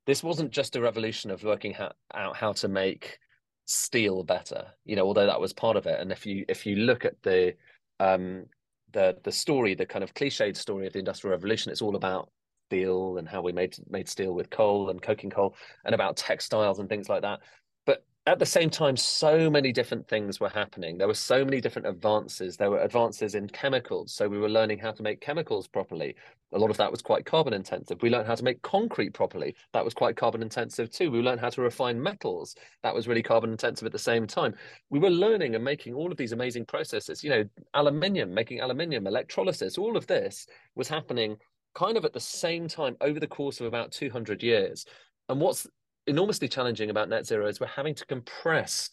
this 0.06 0.24
wasn't 0.24 0.52
just 0.52 0.76
a 0.76 0.82
revolution 0.82 1.32
of 1.32 1.44
working 1.44 1.74
ha- 1.74 1.94
out 2.14 2.36
how 2.36 2.52
to 2.54 2.68
make 2.68 3.20
steel 3.66 4.24
better, 4.24 4.66
you 4.84 4.96
know, 4.96 5.06
although 5.06 5.28
that 5.28 5.40
was 5.40 5.54
part 5.54 5.78
of 5.78 5.86
it. 5.86 6.00
And 6.00 6.12
if 6.12 6.26
you 6.26 6.46
if 6.48 6.66
you 6.66 6.76
look 6.76 7.06
at 7.06 7.22
the 7.24 7.54
um, 8.00 8.46
the 8.92 9.18
the 9.24 9.32
story, 9.32 9.76
the 9.76 9.86
kind 9.86 10.04
of 10.04 10.14
cliched 10.14 10.58
story 10.58 10.88
of 10.88 10.94
the 10.94 11.00
Industrial 11.00 11.32
Revolution, 11.32 11.72
it's 11.72 11.82
all 11.82 11.96
about 11.96 12.30
steel 12.70 13.18
and 13.18 13.28
how 13.28 13.42
we 13.42 13.52
made 13.52 13.76
made 13.90 14.08
steel 14.08 14.34
with 14.34 14.50
coal 14.52 14.92
and 14.92 15.02
coking 15.02 15.32
coal 15.32 15.56
and 15.86 15.96
about 15.96 16.16
textiles 16.16 16.78
and 16.78 16.88
things 16.88 17.10
like 17.10 17.24
that. 17.24 17.40
But 17.88 18.06
at 18.28 18.38
the 18.38 18.46
same 18.46 18.70
time 18.70 18.96
so 18.96 19.50
many 19.50 19.72
different 19.72 20.08
things 20.08 20.40
were 20.40 20.50
happening. 20.50 21.00
There 21.00 21.08
were 21.08 21.16
so 21.16 21.44
many 21.44 21.62
different 21.62 21.88
advances. 21.88 22.58
There 22.58 22.70
were 22.70 22.82
advances 22.82 23.34
in 23.34 23.48
chemicals. 23.48 24.14
So 24.14 24.28
we 24.30 24.38
were 24.38 24.50
learning 24.50 24.78
how 24.78 24.92
to 24.92 25.02
make 25.02 25.20
chemicals 25.20 25.68
properly. 25.68 26.16
A 26.54 26.60
lot 26.60 26.70
of 26.70 26.78
that 26.78 26.92
was 26.92 27.02
quite 27.02 27.26
carbon 27.26 27.54
intensive. 27.54 28.02
We 28.04 28.12
learned 28.12 28.28
how 28.28 28.36
to 28.36 28.44
make 28.44 28.62
concrete 28.62 29.14
properly. 29.14 29.56
That 29.74 29.84
was 29.86 29.96
quite 29.96 30.16
carbon 30.16 30.44
intensive 30.44 30.92
too. 30.92 31.10
We 31.10 31.22
learned 31.22 31.42
how 31.42 31.50
to 31.50 31.62
refine 31.62 32.02
metals. 32.02 32.56
That 32.84 32.94
was 32.94 33.08
really 33.08 33.24
carbon 33.24 33.52
intensive 33.52 33.86
at 33.88 33.92
the 33.92 34.00
same 34.00 34.28
time. 34.28 34.54
We 34.92 35.00
were 35.00 35.10
learning 35.10 35.56
and 35.56 35.64
making 35.64 35.96
all 35.96 36.12
of 36.12 36.18
these 36.18 36.34
amazing 36.34 36.66
processes. 36.66 37.24
You 37.24 37.32
know 37.32 37.44
aluminium 37.74 38.32
making 38.32 38.62
aluminium 38.62 39.08
electrolysis 39.08 39.78
all 39.78 39.98
of 39.98 40.06
this 40.06 40.46
was 40.76 40.88
happening 40.88 41.38
kind 41.76 41.98
of 41.98 42.06
at 42.06 42.14
the 42.14 42.20
same 42.20 42.68
time 42.68 42.98
over 43.02 43.20
the 43.20 43.28
course 43.28 43.60
of 43.60 43.68
about 43.68 43.92
200 43.92 44.44
years. 44.44 44.86
And 45.28 45.40
what's 45.40 45.68
enormously 46.08 46.48
challenging 46.48 46.90
about 46.90 47.10
net 47.10 47.26
zero 47.26 47.48
is 47.48 47.60
we're 47.60 47.68
having 47.68 47.96
to 47.96 48.06
compress 48.06 48.90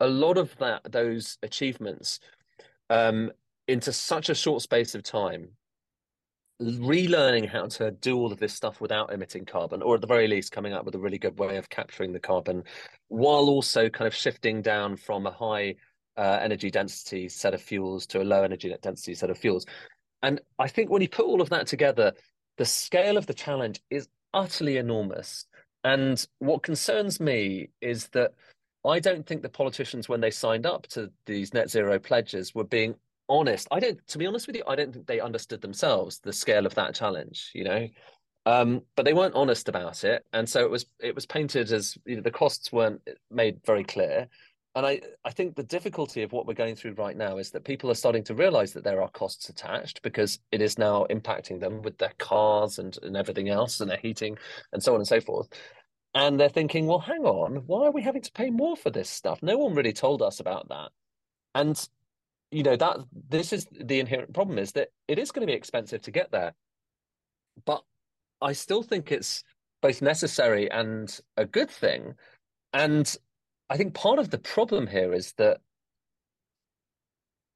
a 0.00 0.06
lot 0.06 0.36
of 0.36 0.54
that 0.58 0.82
those 0.90 1.38
achievements 1.42 2.20
um, 2.90 3.30
into 3.68 3.92
such 3.92 4.28
a 4.28 4.34
short 4.34 4.62
space 4.62 4.94
of 4.94 5.02
time 5.02 5.48
relearning 6.60 7.46
how 7.46 7.66
to 7.66 7.90
do 7.90 8.16
all 8.16 8.32
of 8.32 8.38
this 8.38 8.54
stuff 8.54 8.80
without 8.80 9.12
emitting 9.12 9.44
carbon 9.44 9.82
or 9.82 9.94
at 9.94 10.00
the 10.00 10.06
very 10.06 10.26
least 10.26 10.52
coming 10.52 10.72
up 10.72 10.86
with 10.86 10.94
a 10.94 10.98
really 10.98 11.18
good 11.18 11.38
way 11.38 11.56
of 11.58 11.68
capturing 11.68 12.12
the 12.12 12.18
carbon 12.18 12.62
while 13.08 13.48
also 13.50 13.90
kind 13.90 14.06
of 14.06 14.14
shifting 14.14 14.62
down 14.62 14.96
from 14.96 15.26
a 15.26 15.30
high 15.30 15.74
uh, 16.16 16.38
energy 16.40 16.70
density 16.70 17.28
set 17.28 17.52
of 17.52 17.60
fuels 17.60 18.06
to 18.06 18.22
a 18.22 18.24
low 18.24 18.42
energy 18.42 18.74
density 18.80 19.14
set 19.14 19.28
of 19.28 19.36
fuels 19.36 19.66
and 20.22 20.40
I 20.58 20.68
think 20.68 20.90
when 20.90 21.02
you 21.02 21.08
put 21.08 21.26
all 21.26 21.40
of 21.40 21.50
that 21.50 21.66
together, 21.66 22.12
the 22.58 22.64
scale 22.64 23.16
of 23.16 23.26
the 23.26 23.34
challenge 23.34 23.80
is 23.90 24.08
utterly 24.32 24.76
enormous. 24.76 25.46
And 25.84 26.24
what 26.38 26.62
concerns 26.62 27.20
me 27.20 27.68
is 27.80 28.08
that 28.08 28.32
I 28.84 28.98
don't 29.00 29.26
think 29.26 29.42
the 29.42 29.48
politicians, 29.48 30.08
when 30.08 30.20
they 30.20 30.30
signed 30.30 30.66
up 30.66 30.86
to 30.88 31.10
these 31.26 31.54
net 31.54 31.70
zero 31.70 31.98
pledges, 31.98 32.54
were 32.54 32.64
being 32.64 32.94
honest. 33.28 33.68
I 33.70 33.80
don't, 33.80 34.04
to 34.08 34.18
be 34.18 34.26
honest 34.26 34.46
with 34.46 34.56
you, 34.56 34.62
I 34.66 34.76
don't 34.76 34.92
think 34.92 35.06
they 35.06 35.20
understood 35.20 35.60
themselves 35.60 36.18
the 36.18 36.32
scale 36.32 36.66
of 36.66 36.74
that 36.74 36.94
challenge. 36.94 37.50
You 37.54 37.64
know, 37.64 37.88
um, 38.46 38.82
but 38.94 39.04
they 39.04 39.14
weren't 39.14 39.34
honest 39.34 39.68
about 39.68 40.04
it, 40.04 40.24
and 40.32 40.48
so 40.48 40.60
it 40.60 40.70
was 40.70 40.86
it 41.00 41.14
was 41.14 41.26
painted 41.26 41.72
as 41.72 41.98
you 42.06 42.16
know 42.16 42.22
the 42.22 42.30
costs 42.30 42.72
weren't 42.72 43.00
made 43.30 43.60
very 43.64 43.84
clear, 43.84 44.28
and 44.76 44.84
I, 44.84 45.00
I 45.24 45.30
think 45.30 45.56
the 45.56 45.62
difficulty 45.62 46.22
of 46.22 46.32
what 46.32 46.46
we're 46.46 46.52
going 46.52 46.76
through 46.76 46.92
right 46.92 47.16
now 47.16 47.38
is 47.38 47.50
that 47.52 47.64
people 47.64 47.90
are 47.90 47.94
starting 47.94 48.22
to 48.24 48.34
realize 48.34 48.74
that 48.74 48.84
there 48.84 49.02
are 49.02 49.08
costs 49.08 49.48
attached 49.48 50.02
because 50.02 50.38
it 50.52 50.60
is 50.60 50.76
now 50.76 51.06
impacting 51.08 51.58
them 51.58 51.80
with 51.80 51.96
their 51.96 52.12
cars 52.18 52.78
and, 52.78 52.98
and 53.02 53.16
everything 53.16 53.48
else 53.48 53.80
and 53.80 53.90
their 53.90 53.96
heating 53.96 54.36
and 54.74 54.82
so 54.82 54.92
on 54.92 55.00
and 55.00 55.08
so 55.08 55.18
forth. 55.18 55.48
And 56.14 56.38
they're 56.38 56.50
thinking, 56.50 56.86
well, 56.86 56.98
hang 56.98 57.24
on, 57.24 57.62
why 57.66 57.86
are 57.86 57.90
we 57.90 58.02
having 58.02 58.20
to 58.20 58.32
pay 58.32 58.50
more 58.50 58.76
for 58.76 58.90
this 58.90 59.08
stuff? 59.08 59.42
No 59.42 59.56
one 59.56 59.74
really 59.74 59.94
told 59.94 60.20
us 60.20 60.40
about 60.40 60.68
that. 60.68 60.90
And 61.54 61.88
you 62.50 62.62
know 62.62 62.76
that 62.76 62.98
this 63.30 63.54
is 63.54 63.66
the 63.72 63.98
inherent 63.98 64.34
problem 64.34 64.58
is 64.58 64.72
that 64.72 64.88
it 65.08 65.18
is 65.18 65.32
going 65.32 65.46
to 65.46 65.50
be 65.50 65.56
expensive 65.56 66.02
to 66.02 66.10
get 66.10 66.30
there. 66.30 66.52
But 67.64 67.82
I 68.42 68.52
still 68.52 68.82
think 68.82 69.10
it's 69.10 69.42
both 69.80 70.02
necessary 70.02 70.70
and 70.70 71.18
a 71.38 71.46
good 71.46 71.70
thing. 71.70 72.12
And 72.74 73.16
I 73.68 73.76
think 73.76 73.94
part 73.94 74.18
of 74.18 74.30
the 74.30 74.38
problem 74.38 74.86
here 74.86 75.12
is 75.12 75.32
that 75.38 75.60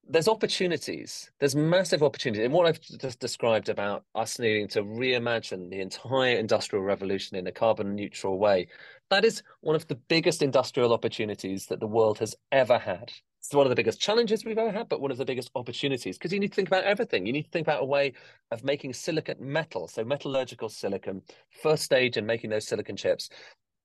there's 0.09 0.27
opportunities. 0.27 1.31
There's 1.38 1.55
massive 1.55 2.03
opportunities. 2.03 2.44
And 2.44 2.53
what 2.53 2.66
I've 2.66 2.81
just 2.81 3.20
described 3.20 3.68
about 3.68 4.05
us 4.16 4.40
needing 4.40 4.66
to 4.68 4.83
reimagine 4.83 5.70
the 5.70 5.81
entire 5.81 6.37
industrial 6.37 6.85
revolution 6.85 7.37
in 7.37 7.46
a 7.46 7.53
carbon 7.53 7.94
neutral 7.94 8.38
way, 8.38 8.66
that 9.11 9.25
is 9.25 9.44
one 9.61 9.77
of 9.77 9.87
the 9.87 9.94
biggest 9.94 10.42
industrial 10.42 10.92
opportunities 10.92 11.66
that 11.66 11.79
the 11.79 11.87
world 11.87 12.18
has 12.18 12.35
ever 12.51 12.77
had. 12.77 13.12
It's 13.38 13.55
one 13.55 13.66
of 13.66 13.70
the 13.70 13.77
biggest 13.77 14.01
challenges 14.01 14.44
we've 14.44 14.59
ever 14.59 14.73
had, 14.73 14.88
but 14.88 15.01
one 15.01 15.12
of 15.12 15.16
the 15.16 15.25
biggest 15.25 15.51
opportunities 15.55 16.18
because 16.18 16.33
you 16.33 16.40
need 16.40 16.53
to 16.53 16.57
think 16.57 16.68
about 16.68 16.85
everything. 16.85 17.25
You 17.25 17.33
need 17.33 17.44
to 17.44 17.51
think 17.51 17.66
about 17.66 17.83
a 17.83 17.87
way 17.87 18.12
of 18.51 18.64
making 18.64 18.92
silicon 18.92 19.37
metal, 19.40 19.87
so 19.87 20.05
metallurgical 20.05 20.68
silicon, 20.68 21.23
first 21.62 21.85
stage 21.85 22.16
in 22.16 22.27
making 22.27 22.51
those 22.51 22.66
silicon 22.66 22.96
chips, 22.96 23.31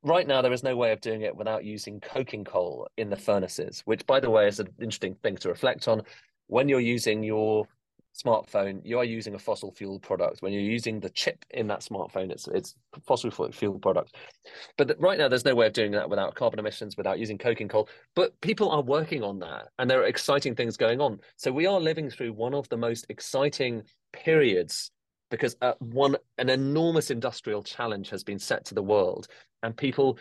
right 0.06 0.28
now 0.28 0.42
there 0.42 0.54
is 0.54 0.64
no 0.64 0.76
way 0.76 0.92
of 0.92 1.02
doing 1.02 1.22
it 1.22 1.36
without 1.36 1.66
using 1.66 2.00
coking 2.00 2.44
coal 2.44 2.88
in 2.98 3.10
the 3.10 3.18
furnaces 3.18 3.82
which 3.86 4.06
by 4.06 4.20
the 4.20 4.30
way 4.30 4.48
is 4.48 4.60
an 4.60 4.70
interesting 4.80 5.16
thing 5.16 5.36
to 5.38 5.50
reflect 5.50 5.88
on. 5.88 6.02
When 6.48 6.70
you're 6.70 6.80
using 6.80 7.24
your 7.24 7.68
smartphone 8.16 8.80
you 8.86 8.98
are 9.00 9.04
using 9.04 9.34
a 9.34 9.40
fossil 9.40 9.72
fuel 9.72 10.00
product. 10.00 10.42
When 10.42 10.54
you're 10.54 10.62
using 10.62 11.00
the 11.00 11.10
chip 11.10 11.44
in 11.50 11.68
that 11.68 11.82
smartphone 11.82 12.32
it's 12.32 12.48
it's 12.48 12.76
fossil 13.06 13.32
fuel 13.52 13.80
product. 13.80 14.16
But 14.78 14.96
right 15.00 15.18
now 15.18 15.28
there's 15.28 15.44
no 15.44 15.56
way 15.56 15.68
of 15.68 15.74
doing 15.74 15.92
that 15.94 16.10
without 16.10 16.36
carbon 16.36 16.60
emissions 16.60 16.96
without 16.96 17.20
using 17.20 17.38
coking 17.38 17.68
coal. 17.68 17.90
But 18.16 18.40
people 18.42 18.70
are 18.70 18.84
working 18.84 19.24
on 19.24 19.40
that 19.40 19.70
and 19.80 19.90
there 19.90 20.02
are 20.02 20.06
exciting 20.06 20.56
things 20.56 20.78
going 20.78 21.02
on. 21.02 21.20
So 21.36 21.52
we 21.52 21.66
are 21.66 21.80
living 21.80 22.10
through 22.10 22.34
one 22.34 22.54
of 22.54 22.70
the 22.70 22.78
most 22.78 23.08
exciting 23.10 23.84
periods 24.14 24.92
because 25.30 25.56
uh, 25.62 25.74
one 25.80 26.16
an 26.38 26.50
enormous 26.50 27.12
industrial 27.12 27.64
challenge 27.64 28.10
has 28.10 28.24
been 28.24 28.40
set 28.40 28.66
to 28.66 28.76
the 28.76 28.84
world 28.84 29.28
and 29.64 29.76
people 29.76 30.18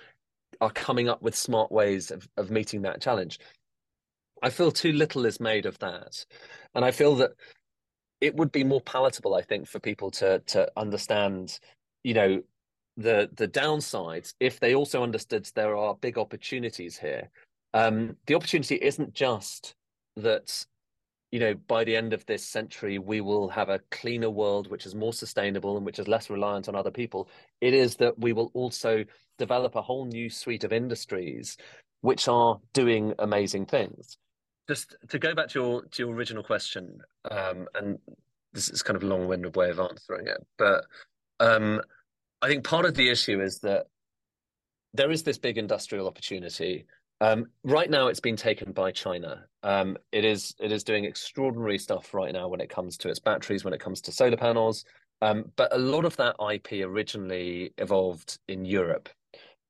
are 0.61 0.71
coming 0.71 1.09
up 1.09 1.23
with 1.23 1.35
smart 1.35 1.71
ways 1.71 2.11
of, 2.11 2.29
of 2.37 2.51
meeting 2.51 2.83
that 2.83 3.01
challenge. 3.01 3.39
I 4.43 4.51
feel 4.51 4.71
too 4.71 4.93
little 4.93 5.27
is 5.27 5.41
made 5.41 5.67
of 5.67 5.79
that. 5.79 6.25
And 6.75 6.85
I 6.85 6.91
feel 6.91 7.17
that 7.17 7.33
it 8.21 8.35
would 8.37 8.53
be 8.53 8.65
more 8.65 8.81
palatable, 8.81 9.35
I 9.35 9.43
think, 9.43 9.69
for 9.69 9.79
people 9.81 10.11
to 10.13 10.41
to 10.41 10.71
understand, 10.77 11.59
you 12.03 12.15
know, 12.15 12.43
the 12.97 13.29
the 13.35 13.49
downsides 13.49 14.35
if 14.41 14.61
they 14.61 14.75
also 14.75 15.03
understood 15.03 15.49
there 15.55 15.77
are 15.77 15.95
big 15.95 16.19
opportunities 16.19 16.97
here. 16.99 17.31
Um, 17.73 18.17
the 18.27 18.35
opportunity 18.35 18.77
isn't 18.77 19.15
just 19.15 19.75
that 20.17 20.65
you 21.35 21.41
know, 21.41 21.55
by 21.67 21.83
the 21.83 21.97
end 21.97 22.13
of 22.13 22.25
this 22.27 22.47
century, 22.47 23.01
we 23.01 23.21
will 23.21 23.49
have 23.49 23.69
a 23.69 23.81
cleaner 23.91 24.31
world, 24.31 24.71
which 24.71 24.87
is 24.87 24.95
more 24.95 25.13
sustainable 25.13 25.77
and 25.77 25.85
which 25.85 25.99
is 25.99 26.07
less 26.07 26.31
reliant 26.31 26.69
on 26.69 26.77
other 26.77 26.93
people. 26.93 27.29
It 27.61 27.75
is 27.75 27.97
that 27.97 28.17
we 28.17 28.33
will 28.33 28.53
also 28.55 29.05
develop 29.37 29.75
a 29.75 29.83
whole 29.83 30.05
new 30.05 30.31
suite 30.31 30.63
of 30.63 30.73
industries 30.73 31.57
which 32.03 32.29
are 32.29 32.61
doing 32.73 33.15
amazing 33.19 33.67
things. 33.67 34.17
Just 34.69 34.95
to 35.09 35.19
go 35.19 35.35
back 35.35 35.49
to 35.49 35.59
your 35.59 35.83
to 35.87 36.05
your 36.05 36.15
original 36.15 36.45
question, 36.45 37.01
um, 37.29 37.67
and 37.75 37.99
this 38.53 38.69
is 38.69 38.85
kind 38.85 38.97
of 38.97 39.03
a 39.03 39.07
long-winded 39.07 39.57
way 39.57 39.71
of 39.71 39.81
answering 39.81 40.29
it, 40.29 40.39
but 40.57 40.85
um, 41.41 41.81
I 42.43 42.47
think 42.47 42.63
part 42.63 42.85
of 42.85 42.95
the 42.95 43.11
issue 43.11 43.41
is 43.41 43.59
that 43.59 43.87
there 44.93 45.11
is 45.11 45.25
this 45.25 45.39
big 45.39 45.59
industrial 45.59 46.07
opportunity 46.07 46.87
um, 47.21 47.47
right 47.63 47.89
now, 47.89 48.09
it's 48.09 48.21
been 48.21 48.37
taken 48.37 48.73
by 48.73 48.91
China. 48.91 49.45
Um, 49.63 49.97
it 50.13 50.25
is 50.25 50.55
it 50.61 50.73
is 50.73 50.85
doing 50.85 51.05
extraordinary 51.05 51.79
stuff 51.79 52.13
right 52.13 52.33
now 52.33 52.49
when 52.49 52.61
it 52.61 52.69
comes 52.69 52.97
to 52.99 53.09
its 53.09 53.19
batteries, 53.19 53.65
when 53.65 53.75
it 53.75 53.81
comes 53.81 54.01
to 54.03 54.13
solar 54.13 54.37
panels. 54.37 54.85
Um, 55.23 55.51
but 55.57 55.75
a 55.75 55.79
lot 55.79 56.05
of 56.05 56.17
that 56.17 56.37
IP 56.53 56.85
originally 56.85 57.73
evolved 57.79 58.39
in 58.49 58.65
Europe, 58.65 59.09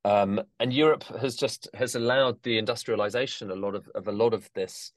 um, 0.05 0.41
and 0.59 0.73
Europe 0.73 1.05
has 1.21 1.37
just 1.37 1.69
has 1.75 1.95
allowed 1.95 2.43
the 2.43 2.59
industrialization 2.59 3.51
a 3.51 3.55
lot 3.55 3.75
of, 3.75 3.89
of 3.95 4.09
a 4.09 4.13
lot 4.13 4.35
of 4.35 4.49
this 4.55 4.93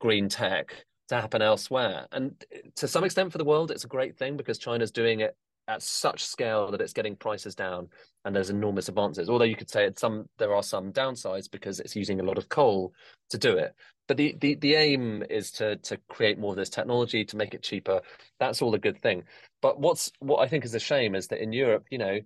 green 0.00 0.28
tech 0.28 0.84
to 1.08 1.16
happen 1.16 1.42
elsewhere. 1.42 2.06
And 2.12 2.32
to 2.76 2.86
some 2.86 3.04
extent, 3.04 3.32
for 3.32 3.38
the 3.38 3.44
world, 3.44 3.70
it's 3.70 3.84
a 3.84 3.88
great 3.88 4.16
thing 4.16 4.36
because 4.36 4.58
China's 4.58 4.90
doing 4.90 5.20
it 5.20 5.36
at 5.68 5.82
such 5.82 6.24
scale 6.24 6.70
that 6.70 6.80
it's 6.80 6.92
getting 6.92 7.14
prices 7.14 7.54
down 7.54 7.88
and 8.24 8.34
there's 8.34 8.50
enormous 8.50 8.88
advances. 8.88 9.28
Although 9.28 9.44
you 9.44 9.56
could 9.56 9.70
say 9.70 9.90
some 9.96 10.28
there 10.38 10.54
are 10.54 10.62
some 10.62 10.92
downsides 10.92 11.50
because 11.50 11.78
it's 11.78 11.94
using 11.94 12.20
a 12.20 12.24
lot 12.24 12.38
of 12.38 12.48
coal 12.48 12.92
to 13.30 13.38
do 13.38 13.56
it. 13.56 13.74
But 14.08 14.16
the 14.16 14.36
the, 14.40 14.54
the 14.56 14.74
aim 14.74 15.22
is 15.28 15.50
to 15.52 15.76
to 15.76 15.98
create 16.08 16.38
more 16.38 16.52
of 16.52 16.56
this 16.56 16.70
technology 16.70 17.24
to 17.24 17.36
make 17.36 17.54
it 17.54 17.62
cheaper. 17.62 18.00
That's 18.40 18.62
all 18.62 18.74
a 18.74 18.78
good 18.78 19.00
thing. 19.00 19.24
But 19.60 19.80
what's 19.80 20.10
what 20.20 20.38
i 20.40 20.48
think 20.48 20.64
is 20.64 20.74
a 20.74 20.80
shame 20.80 21.14
is 21.14 21.28
that 21.28 21.42
in 21.42 21.52
europe 21.52 21.86
you 21.90 21.98
know 21.98 22.20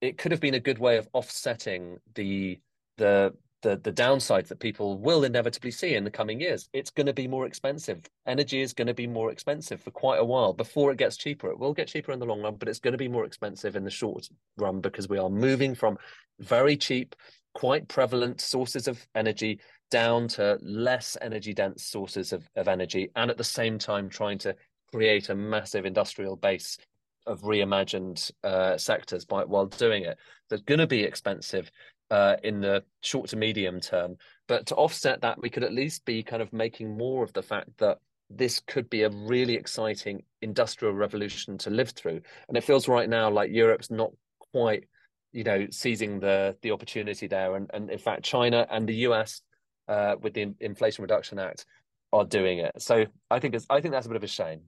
it 0.00 0.16
could 0.18 0.32
have 0.32 0.40
been 0.40 0.54
a 0.54 0.60
good 0.60 0.78
way 0.78 0.96
of 0.96 1.08
offsetting 1.12 1.98
the 2.14 2.58
the 2.96 3.34
the 3.62 3.76
the 3.76 3.92
downsides 3.92 4.48
that 4.48 4.58
people 4.58 4.98
will 4.98 5.24
inevitably 5.24 5.70
see 5.70 5.94
in 5.94 6.04
the 6.04 6.10
coming 6.10 6.40
years. 6.40 6.68
It's 6.72 6.90
going 6.90 7.06
to 7.06 7.12
be 7.12 7.28
more 7.28 7.46
expensive. 7.46 8.02
Energy 8.26 8.60
is 8.60 8.72
going 8.72 8.88
to 8.88 8.94
be 8.94 9.06
more 9.06 9.30
expensive 9.30 9.80
for 9.80 9.90
quite 9.90 10.20
a 10.20 10.24
while 10.24 10.52
before 10.52 10.90
it 10.90 10.98
gets 10.98 11.16
cheaper. 11.16 11.50
It 11.50 11.58
will 11.58 11.74
get 11.74 11.88
cheaper 11.88 12.12
in 12.12 12.18
the 12.18 12.26
long 12.26 12.42
run, 12.42 12.56
but 12.56 12.68
it's 12.68 12.78
going 12.78 12.92
to 12.92 12.98
be 12.98 13.08
more 13.08 13.24
expensive 13.24 13.76
in 13.76 13.84
the 13.84 13.90
short 13.90 14.28
run 14.56 14.80
because 14.80 15.08
we 15.08 15.18
are 15.18 15.30
moving 15.30 15.74
from 15.74 15.98
very 16.38 16.76
cheap, 16.76 17.14
quite 17.54 17.88
prevalent 17.88 18.40
sources 18.40 18.88
of 18.88 19.06
energy 19.14 19.60
down 19.90 20.28
to 20.28 20.58
less 20.62 21.16
energy 21.20 21.52
dense 21.52 21.84
sources 21.84 22.32
of, 22.32 22.48
of 22.56 22.68
energy, 22.68 23.10
and 23.16 23.30
at 23.30 23.36
the 23.36 23.44
same 23.44 23.78
time 23.78 24.08
trying 24.08 24.38
to 24.38 24.54
create 24.92 25.28
a 25.28 25.34
massive 25.34 25.84
industrial 25.84 26.36
base 26.36 26.78
of 27.26 27.42
reimagined 27.42 28.30
uh, 28.44 28.76
sectors 28.76 29.24
by, 29.24 29.44
while 29.44 29.66
doing 29.66 30.04
it. 30.04 30.18
That's 30.48 30.62
going 30.62 30.78
to 30.78 30.86
be 30.86 31.02
expensive 31.02 31.70
uh, 32.10 32.36
in 32.42 32.60
the 32.60 32.82
short 33.00 33.28
to 33.30 33.36
medium 33.36 33.80
term. 33.80 34.16
But 34.48 34.66
to 34.66 34.74
offset 34.74 35.20
that, 35.22 35.40
we 35.40 35.50
could 35.50 35.64
at 35.64 35.72
least 35.72 36.04
be 36.04 36.22
kind 36.22 36.42
of 36.42 36.52
making 36.52 36.96
more 36.96 37.22
of 37.22 37.32
the 37.32 37.42
fact 37.42 37.70
that 37.78 37.98
this 38.28 38.60
could 38.66 38.88
be 38.88 39.02
a 39.02 39.10
really 39.10 39.54
exciting 39.54 40.22
industrial 40.40 40.94
revolution 40.94 41.58
to 41.58 41.70
live 41.70 41.90
through. 41.90 42.20
And 42.48 42.56
it 42.56 42.64
feels 42.64 42.88
right 42.88 43.08
now 43.08 43.30
like 43.30 43.50
Europe's 43.50 43.90
not 43.90 44.12
quite, 44.52 44.84
you 45.32 45.44
know, 45.44 45.66
seizing 45.70 46.20
the 46.20 46.56
the 46.62 46.70
opportunity 46.70 47.26
there. 47.26 47.56
And 47.56 47.70
and 47.72 47.90
in 47.90 47.98
fact, 47.98 48.24
China 48.24 48.66
and 48.70 48.88
the 48.88 48.94
US 49.06 49.42
uh, 49.88 50.16
with 50.20 50.34
the 50.34 50.54
Inflation 50.60 51.02
Reduction 51.02 51.38
Act 51.38 51.66
are 52.12 52.24
doing 52.24 52.58
it. 52.58 52.72
So 52.78 53.06
I 53.30 53.38
think 53.38 53.54
it's 53.54 53.66
I 53.70 53.80
think 53.80 53.92
that's 53.92 54.06
a 54.06 54.08
bit 54.08 54.16
of 54.16 54.24
a 54.24 54.28
shame. 54.28 54.62